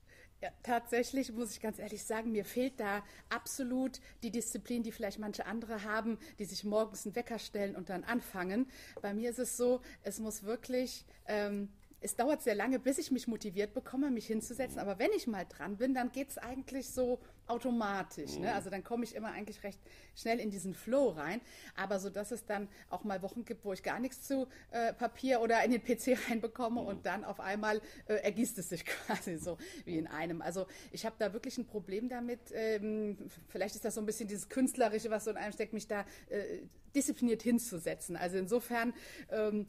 [0.41, 5.19] Ja, tatsächlich muss ich ganz ehrlich sagen, mir fehlt da absolut die Disziplin, die vielleicht
[5.19, 8.67] manche andere haben, die sich morgens einen Wecker stellen und dann anfangen.
[9.03, 11.69] Bei mir ist es so, es muss wirklich ähm,
[12.01, 14.79] es dauert sehr lange, bis ich mich motiviert bekomme, mich hinzusetzen.
[14.79, 18.39] Aber wenn ich mal dran bin, dann geht es eigentlich so automatisch.
[18.39, 18.55] Ne?
[18.55, 19.79] Also dann komme ich immer eigentlich recht
[20.15, 21.41] schnell in diesen Flow rein.
[21.77, 24.93] Aber so, dass es dann auch mal Wochen gibt, wo ich gar nichts zu äh,
[24.93, 29.37] Papier oder in den PC reinbekomme und dann auf einmal äh, ergießt es sich quasi
[29.37, 30.41] so wie in einem.
[30.41, 32.41] Also ich habe da wirklich ein Problem damit.
[32.53, 35.89] Ähm, vielleicht ist das so ein bisschen dieses Künstlerische, was so in einem steckt, mich
[35.89, 36.61] da äh,
[36.95, 38.17] diszipliniert hinzusetzen.
[38.17, 38.93] Also insofern
[39.31, 39.67] ähm,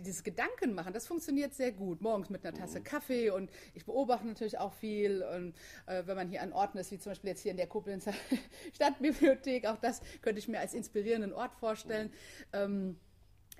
[0.00, 2.00] dieses Gedanken machen, das funktioniert sehr gut.
[2.00, 2.84] Morgens mit einer Tasse mhm.
[2.84, 5.22] Kaffee und ich beobachte natürlich auch viel.
[5.22, 5.54] Und
[5.86, 8.12] äh, wenn man hier an Orten ist, wie zum Beispiel jetzt hier in der Koblenzer
[8.74, 12.08] Stadtbibliothek, auch das könnte ich mir als inspirierenden Ort vorstellen.
[12.08, 12.14] Mhm.
[12.52, 12.96] Ähm,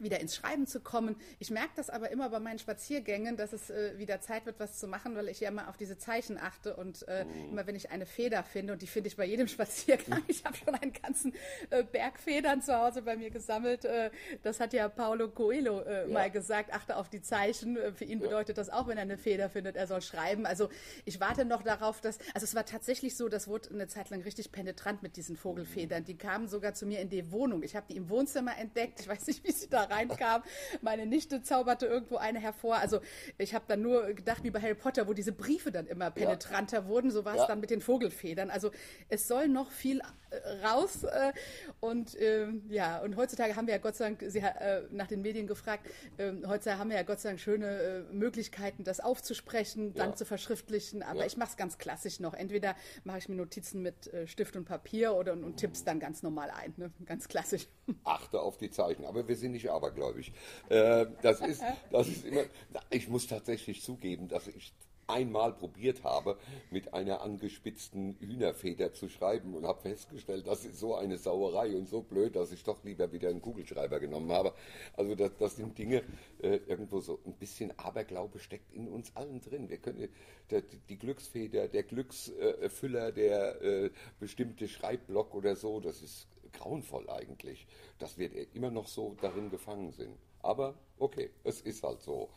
[0.02, 1.16] wieder ins Schreiben zu kommen.
[1.38, 4.78] Ich merke das aber immer bei meinen Spaziergängen, dass es äh, wieder Zeit wird, was
[4.78, 7.50] zu machen, weil ich ja immer auf diese Zeichen achte und äh, mhm.
[7.50, 10.56] immer wenn ich eine Feder finde, und die finde ich bei jedem Spaziergang, ich habe
[10.56, 11.34] schon einen ganzen
[11.70, 13.84] äh, Berg Federn zu Hause bei mir gesammelt.
[13.84, 14.10] Äh,
[14.42, 16.12] das hat ja Paulo Coelho äh, ja.
[16.12, 17.76] mal gesagt, achte auf die Zeichen.
[17.76, 20.46] Äh, für ihn bedeutet das auch, wenn er eine Feder findet, er soll schreiben.
[20.46, 20.68] Also
[21.04, 24.22] ich warte noch darauf, dass, also es war tatsächlich so, das wurde eine Zeit lang
[24.22, 26.04] richtig penetrant mit diesen Vogelfedern.
[26.04, 27.62] Die kamen sogar zu mir in die Wohnung.
[27.62, 29.00] Ich habe die im Wohnzimmer entdeckt.
[29.00, 30.42] Ich weiß nicht, wie sie da reinkam.
[30.80, 32.76] Meine Nichte zauberte irgendwo eine hervor.
[32.76, 33.00] Also
[33.38, 36.78] ich habe dann nur gedacht, wie bei Harry Potter, wo diese Briefe dann immer penetranter
[36.78, 36.86] ja.
[36.86, 37.46] wurden, so war es ja.
[37.46, 38.50] dann mit den Vogelfedern.
[38.50, 38.70] Also
[39.08, 41.04] es soll noch viel äh, raus.
[41.04, 41.32] Äh,
[41.80, 45.22] und äh, ja, und heutzutage haben wir ja Gott sei Dank, Sie äh, nach den
[45.22, 45.86] Medien gefragt,
[46.18, 50.16] ähm, heutzutage haben wir ja Gott sei Dank schöne äh, Möglichkeiten, das aufzusprechen, dann ja.
[50.16, 51.02] zu verschriftlichen.
[51.02, 52.34] Aber ich mache es ganz klassisch noch.
[52.34, 52.74] Entweder
[53.04, 56.50] mache ich mir Notizen mit Stift und Papier oder und, und tipp's dann ganz normal
[56.50, 56.74] ein.
[56.76, 56.90] Ne?
[57.06, 57.68] Ganz klassisch.
[58.04, 59.04] Achte auf die Zeichen.
[59.04, 60.32] Aber wir sind nicht abergläubig.
[60.68, 62.42] das, ist, das ist immer.
[62.90, 64.72] Ich muss tatsächlich zugeben, dass ich
[65.06, 66.38] einmal probiert habe,
[66.70, 71.88] mit einer angespitzten Hühnerfeder zu schreiben und habe festgestellt, das ist so eine Sauerei und
[71.88, 74.54] so blöd, dass ich doch lieber wieder einen Kugelschreiber genommen habe.
[74.96, 76.02] Also das, das sind Dinge,
[76.42, 79.68] äh, irgendwo so ein bisschen Aberglaube steckt in uns allen drin.
[79.68, 80.08] Wir können
[80.50, 83.90] der, die Glücksfeder, der Glücksfüller, der äh,
[84.20, 87.66] bestimmte Schreibblock oder so, das ist grauenvoll eigentlich,
[87.98, 90.18] dass wir immer noch so darin gefangen sind.
[90.40, 92.30] Aber okay, es ist halt so.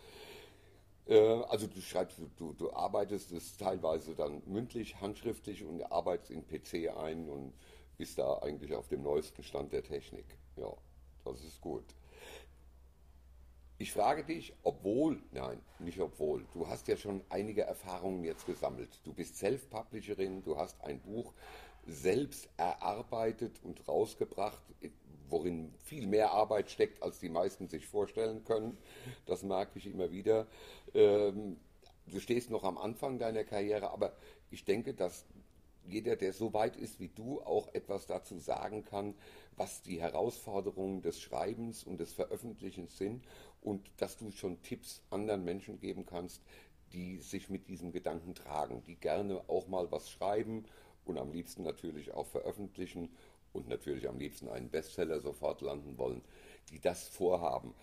[1.08, 6.46] Äh, also du schreibst, du, du arbeitest es teilweise dann mündlich, handschriftlich und arbeitest in
[6.46, 7.54] PC ein und
[7.98, 10.26] bist da eigentlich auf dem neuesten Stand der Technik.
[10.58, 10.74] Ja,
[11.24, 11.86] das ist gut.
[13.78, 19.02] Ich frage dich, obwohl, nein, nicht obwohl, du hast ja schon einige Erfahrungen jetzt gesammelt.
[19.04, 21.34] Du bist Self-Publisherin, du hast ein Buch
[21.86, 24.62] selbst erarbeitet und rausgebracht
[25.30, 28.78] worin viel mehr Arbeit steckt, als die meisten sich vorstellen können.
[29.26, 30.48] Das merke ich immer wieder.
[30.94, 31.58] Ähm,
[32.08, 34.14] du stehst noch am Anfang deiner Karriere, aber
[34.52, 35.26] ich denke, dass
[35.88, 39.14] jeder, der so weit ist wie du, auch etwas dazu sagen kann,
[39.56, 43.24] was die Herausforderungen des Schreibens und des Veröffentlichens sind
[43.62, 46.42] und dass du schon Tipps anderen Menschen geben kannst,
[46.92, 50.66] die sich mit diesem Gedanken tragen, die gerne auch mal was schreiben
[51.06, 53.10] und am liebsten natürlich auch veröffentlichen
[53.54, 56.22] und natürlich am liebsten einen Bestseller sofort landen wollen,
[56.70, 57.74] die das vorhaben.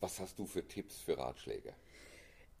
[0.00, 1.74] Was hast du für Tipps, für Ratschläge?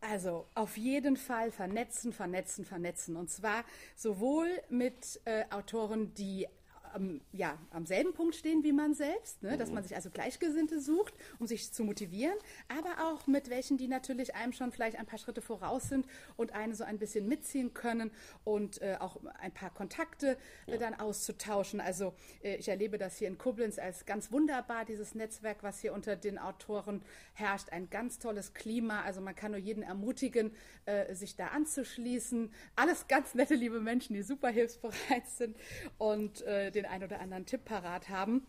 [0.00, 3.16] Also auf jeden Fall vernetzen, vernetzen, vernetzen.
[3.16, 3.64] Und zwar
[3.96, 6.48] sowohl mit äh, Autoren, die
[6.92, 9.56] am, ja, am selben Punkt stehen wie man selbst, ne?
[9.56, 9.76] dass mhm.
[9.76, 12.36] man sich also Gleichgesinnte sucht, um sich zu motivieren,
[12.68, 16.52] aber auch mit welchen, die natürlich einem schon vielleicht ein paar Schritte voraus sind und
[16.52, 18.10] einen so ein bisschen mitziehen können
[18.44, 20.36] und äh, auch ein paar Kontakte
[20.66, 21.80] äh, dann auszutauschen.
[21.80, 25.92] Also äh, ich erlebe das hier in Koblenz als ganz wunderbar, dieses Netzwerk, was hier
[25.92, 27.02] unter den Autoren
[27.34, 29.02] herrscht, ein ganz tolles Klima.
[29.02, 30.52] Also man kann nur jeden ermutigen,
[30.86, 32.52] äh, sich da anzuschließen.
[32.76, 35.56] Alles ganz nette, liebe Menschen, die super hilfsbereit sind
[35.98, 38.46] und äh, den einen oder anderen Tipp parat haben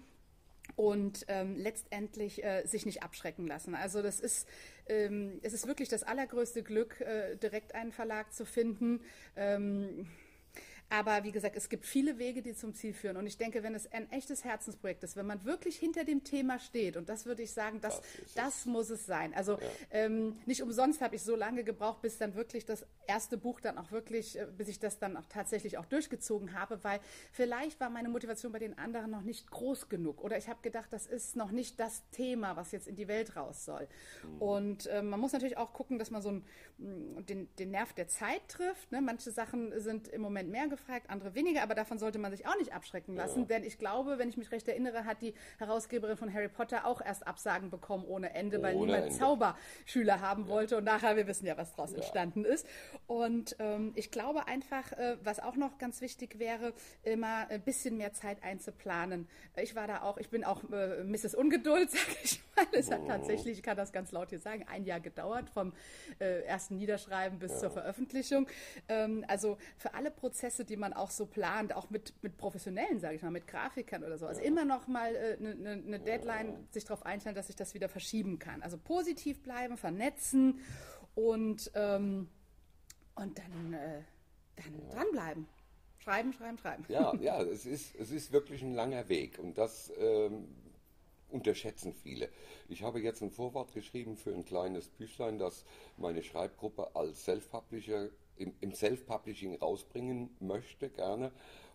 [0.75, 3.75] und ähm, letztendlich äh, sich nicht abschrecken lassen.
[3.75, 4.47] Also das ist,
[4.87, 9.01] ähm, es ist wirklich das allergrößte Glück, äh, direkt einen Verlag zu finden.
[9.35, 10.07] Ähm,
[10.91, 13.15] aber wie gesagt, es gibt viele Wege, die zum Ziel führen.
[13.15, 16.59] Und ich denke, wenn es ein echtes Herzensprojekt ist, wenn man wirklich hinter dem Thema
[16.59, 19.33] steht, und das würde ich sagen, das, das, das muss es sein.
[19.33, 19.59] Also ja.
[19.91, 23.77] ähm, nicht umsonst habe ich so lange gebraucht, bis dann wirklich das erste Buch dann
[23.77, 26.99] auch wirklich, äh, bis ich das dann auch tatsächlich auch durchgezogen habe, weil
[27.31, 30.21] vielleicht war meine Motivation bei den anderen noch nicht groß genug.
[30.21, 33.37] Oder ich habe gedacht, das ist noch nicht das Thema, was jetzt in die Welt
[33.37, 33.87] raus soll.
[34.23, 34.41] Mhm.
[34.41, 36.43] Und äh, man muss natürlich auch gucken, dass man so einen,
[36.79, 38.91] mm, den, den Nerv der Zeit trifft.
[38.91, 38.99] Ne?
[38.99, 42.45] Manche Sachen sind im Moment mehr gefragt gefragt, andere weniger, aber davon sollte man sich
[42.47, 43.45] auch nicht abschrecken lassen, ja.
[43.45, 47.01] denn ich glaube, wenn ich mich recht erinnere, hat die Herausgeberin von Harry Potter auch
[47.01, 49.17] erst Absagen bekommen ohne Ende, ohne weil niemand Ende.
[49.17, 50.49] Zauberschüler haben ja.
[50.49, 51.97] wollte und nachher, wir wissen ja, was daraus ja.
[51.97, 52.67] entstanden ist.
[53.07, 56.73] Und ähm, ich glaube einfach, äh, was auch noch ganz wichtig wäre,
[57.03, 59.27] immer ein bisschen mehr Zeit einzuplanen.
[59.55, 61.35] Ich war da auch, ich bin auch äh, Mrs.
[61.35, 62.65] Ungeduld, sag ich mal.
[62.71, 62.93] Es oh.
[62.93, 65.73] hat tatsächlich, ich kann das ganz laut hier sagen, ein Jahr gedauert, vom
[66.19, 68.47] äh, ersten Niederschreiben bis zur Veröffentlichung.
[68.87, 73.15] Ähm, also für alle Prozesse, die man auch so plant, auch mit, mit Professionellen, sage
[73.15, 74.25] ich mal, mit Grafikern oder so.
[74.25, 74.47] Also ja.
[74.47, 76.59] immer noch mal eine äh, ne, ne Deadline, ja.
[76.71, 78.61] sich darauf einstellen, dass sich das wieder verschieben kann.
[78.61, 80.59] Also positiv bleiben, vernetzen
[81.15, 82.29] und, ähm,
[83.15, 84.01] und dann, äh,
[84.55, 85.47] dann dranbleiben.
[85.99, 86.85] Schreiben, schreiben, schreiben.
[86.87, 90.47] Ja, ja, es ist, es ist wirklich ein langer Weg und das ähm,
[91.29, 92.29] unterschätzen viele.
[92.69, 95.65] Ich habe jetzt ein Vorwort geschrieben für ein kleines Büchlein, das
[95.97, 98.09] meine Schreibgruppe als Self-Publisher
[98.41, 101.31] im, im Self-Publishing rausbringen möchte, gerne.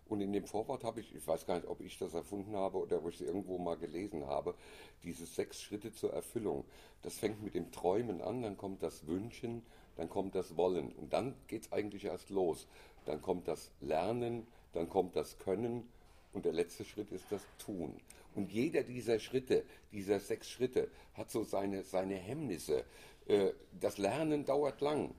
[0.09, 2.79] Und in dem Vorwort habe ich, ich weiß gar nicht, ob ich das erfunden habe
[2.79, 4.55] oder ob ich es irgendwo mal gelesen habe,
[5.03, 6.65] diese sechs Schritte zur Erfüllung.
[7.03, 9.63] Das fängt mit dem Träumen an, dann kommt das Wünschen,
[9.97, 12.69] dann kommt das Wollen und dann geht es eigentlich erst los.
[13.05, 15.89] Dann kommt das Lernen, dann kommt das Können
[16.33, 17.97] und der letzte Schritt ist das Tun.
[18.35, 22.85] Und jeder dieser Schritte, dieser sechs Schritte, hat so seine, seine Hemmnisse.
[23.27, 25.15] Äh, das Lernen dauert lang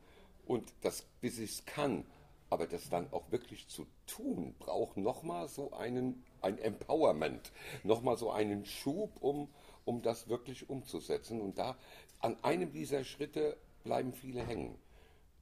[0.47, 2.05] und das, bis ich es kann,
[2.49, 7.51] aber das dann auch wirklich zu tun, braucht nochmal so einen ein Empowerment,
[7.83, 9.49] nochmal so einen Schub, um,
[9.85, 11.41] um das wirklich umzusetzen.
[11.41, 11.77] Und da
[12.19, 14.75] an einem dieser Schritte bleiben viele hängen.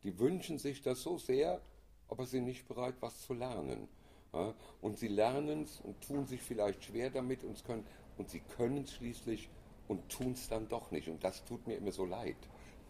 [0.03, 1.61] Die wünschen sich das so sehr,
[2.09, 3.87] aber sind nicht bereit, was zu lernen.
[4.81, 7.85] Und sie lernen es und tun sich vielleicht schwer damit und, können,
[8.17, 9.49] und sie können es schließlich
[9.87, 11.07] und tun es dann doch nicht.
[11.07, 12.35] Und das tut mir immer so leid.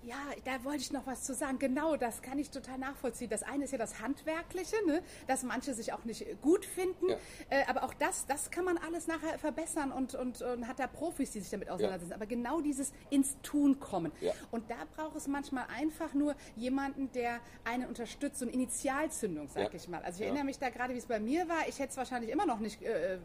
[0.05, 1.57] Ja, da wollte ich noch was zu sagen.
[1.57, 3.27] Genau, das kann ich total nachvollziehen.
[3.27, 5.01] Das eine ist ja das Handwerkliche, ne?
[5.25, 7.09] dass manche sich auch nicht gut finden.
[7.09, 7.17] Ja.
[7.49, 10.85] Äh, aber auch das, das kann man alles nachher verbessern und, und, und hat da
[10.85, 12.11] Profis, die sich damit auseinandersetzen.
[12.11, 12.17] Ja.
[12.17, 14.11] Aber genau dieses ins Tun kommen.
[14.21, 14.33] Ja.
[14.51, 19.73] Und da braucht es manchmal einfach nur jemanden, der einen unterstützt, so eine Initialzündung, sag
[19.73, 20.03] ich mal.
[20.03, 21.67] Also ich erinnere mich da gerade, wie es bei mir war.
[21.67, 23.17] Ich hätte es wahrscheinlich immer noch nicht äh,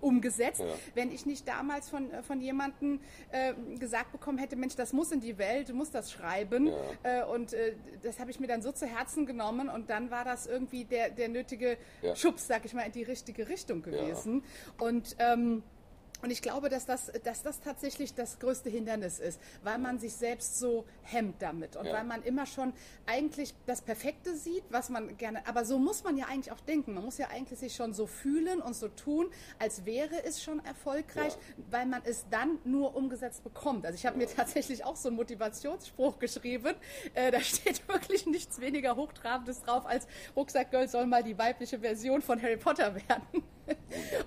[0.00, 0.62] umgesetzt,
[0.94, 3.00] wenn ich nicht damals von, von jemandem
[3.32, 6.19] äh, gesagt bekommen hätte, Mensch, das muss in die Welt, du musst das schreiben.
[6.66, 7.22] Ja.
[7.22, 10.24] Äh, und äh, das habe ich mir dann so zu Herzen genommen und dann war
[10.24, 12.14] das irgendwie der, der nötige ja.
[12.14, 14.42] Schubs, sag ich mal, in die richtige Richtung gewesen.
[14.78, 15.62] Und ähm,
[16.22, 20.14] und ich glaube, dass das, dass das tatsächlich das größte Hindernis ist, weil man sich
[20.14, 21.92] selbst so hemmt damit und ja.
[21.92, 22.72] weil man immer schon
[23.06, 26.94] eigentlich das Perfekte sieht, was man gerne, aber so muss man ja eigentlich auch denken.
[26.94, 30.64] Man muss ja eigentlich sich schon so fühlen und so tun, als wäre es schon
[30.64, 31.64] erfolgreich, ja.
[31.70, 33.84] weil man es dann nur umgesetzt bekommt.
[33.86, 34.26] Also ich habe ja.
[34.26, 36.74] mir tatsächlich auch so einen Motivationsspruch geschrieben.
[37.14, 40.06] Äh, da steht wirklich nichts weniger Hochtrabendes drauf als
[40.36, 43.42] Rucksackgirl soll mal die weibliche Version von Harry Potter werden.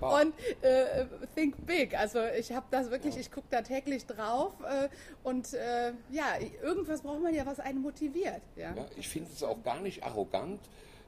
[0.00, 1.96] Und äh, think big.
[1.98, 3.20] Also ich habe das wirklich, ja.
[3.20, 4.88] ich gucke da täglich drauf äh,
[5.22, 8.42] und äh, ja, irgendwas braucht man ja, was einen motiviert.
[8.56, 10.60] Ja, ja ich finde es auch gar nicht arrogant,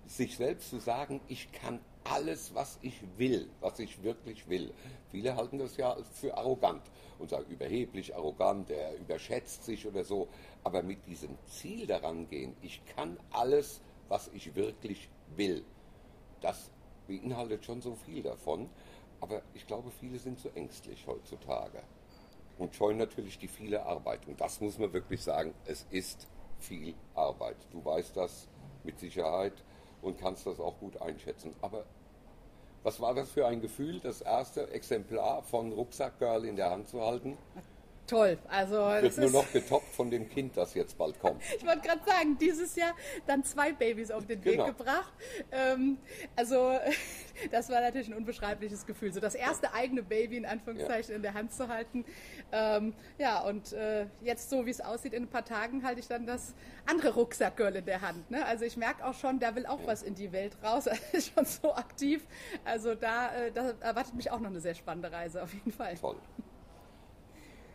[0.06, 4.72] sich selbst zu sagen, ich kann alles, was ich will, was ich wirklich will.
[5.10, 6.82] Viele halten das ja für arrogant
[7.18, 10.28] und sagen überheblich, arrogant, er überschätzt sich oder so.
[10.62, 15.64] Aber mit diesem Ziel daran gehen, ich kann alles, was ich wirklich will,
[16.40, 16.70] das
[17.06, 18.68] beinhaltet schon so viel davon.
[19.20, 21.82] Aber ich glaube, viele sind so ängstlich heutzutage
[22.58, 24.26] und scheuen natürlich die viele Arbeit.
[24.26, 26.26] Und das muss man wirklich sagen, es ist
[26.58, 27.56] viel Arbeit.
[27.72, 28.48] Du weißt das
[28.84, 29.54] mit Sicherheit
[30.02, 31.54] und kannst das auch gut einschätzen.
[31.60, 31.84] Aber
[32.82, 37.00] was war das für ein Gefühl, das erste Exemplar von Rucksackgirl in der Hand zu
[37.00, 37.36] halten?
[38.06, 38.38] Toll.
[38.48, 41.42] Also wird nur noch getoppt von dem Kind, das jetzt bald kommt.
[41.56, 42.94] ich wollte gerade sagen, dieses Jahr
[43.26, 44.66] dann zwei Babys auf den genau.
[44.66, 45.12] Weg gebracht.
[45.52, 45.98] Ähm,
[46.34, 46.78] also
[47.50, 51.16] das war natürlich ein unbeschreibliches Gefühl, so das erste eigene Baby in Anführungszeichen ja.
[51.16, 52.04] in der Hand zu halten.
[52.52, 56.08] Ähm, ja, und äh, jetzt so wie es aussieht, in ein paar Tagen halte ich
[56.08, 56.54] dann das
[56.86, 58.30] andere Rucksackgirl in der Hand.
[58.30, 58.44] Ne?
[58.44, 59.86] Also ich merke auch schon, da will auch ja.
[59.86, 60.86] was in die Welt raus.
[60.96, 62.26] Er ist schon so aktiv.
[62.64, 65.94] Also da, äh, da erwartet mich auch noch eine sehr spannende Reise auf jeden Fall.
[65.96, 66.16] Toll.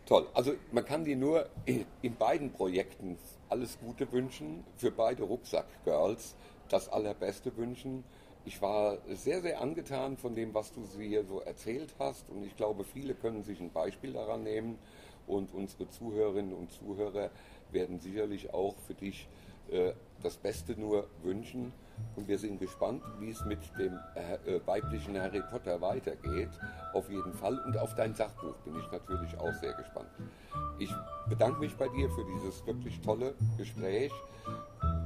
[0.06, 0.26] Toll.
[0.34, 3.16] Also man kann dir nur in beiden Projekten
[3.48, 6.34] alles Gute wünschen, für beide Rucksack-Girls
[6.68, 8.02] das Allerbeste wünschen.
[8.44, 12.56] Ich war sehr, sehr angetan von dem, was du hier so erzählt hast und ich
[12.56, 14.78] glaube, viele können sich ein Beispiel daran nehmen
[15.28, 17.30] und unsere Zuhörerinnen und Zuhörer
[17.70, 19.28] werden sicherlich auch für dich
[19.70, 19.92] äh,
[20.22, 21.72] das Beste nur wünschen.
[22.16, 26.50] Und wir sind gespannt, wie es mit dem äh, weiblichen Harry Potter weitergeht.
[26.92, 27.58] Auf jeden Fall.
[27.66, 30.08] Und auf dein Sachbuch bin ich natürlich auch sehr gespannt.
[30.78, 30.90] Ich
[31.28, 34.12] bedanke mich bei dir für dieses wirklich tolle Gespräch.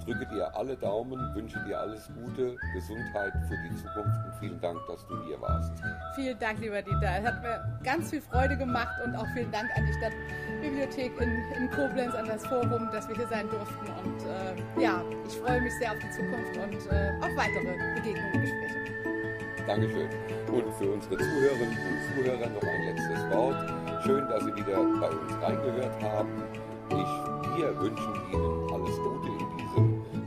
[0.05, 4.79] Drücke dir alle Daumen, wünsche dir alles Gute, Gesundheit für die Zukunft und vielen Dank,
[4.87, 5.73] dass du hier warst.
[6.15, 7.19] Vielen Dank, lieber Dieter.
[7.19, 11.31] Es hat mir ganz viel Freude gemacht und auch vielen Dank an die Stadtbibliothek in,
[11.57, 13.87] in Koblenz, an das Forum, dass wir hier sein durften.
[14.05, 18.33] Und äh, ja, ich freue mich sehr auf die Zukunft und äh, auf weitere Begegnungen
[18.35, 18.87] und Gespräche.
[19.67, 20.09] Dankeschön.
[20.53, 24.03] Und für unsere Zuhörerinnen und Zuhörer noch ein letztes Wort.
[24.05, 26.31] Schön, dass Sie wieder bei uns reingehört haben.
[26.91, 28.66] Ich, wir wünschen Ihnen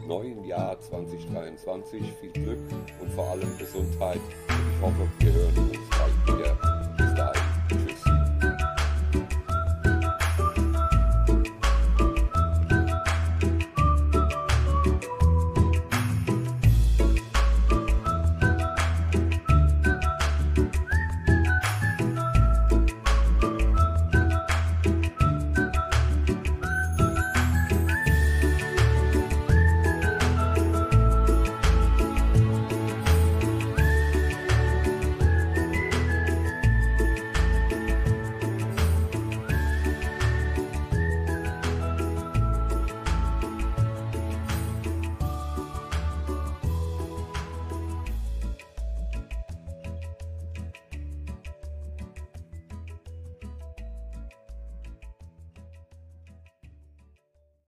[0.10, 2.01] neuen Jahr 2023.
[2.20, 2.60] Viel Glück
[2.99, 4.20] und vor allem Gesundheit.
[4.47, 6.59] Ich hoffe, wir hören uns.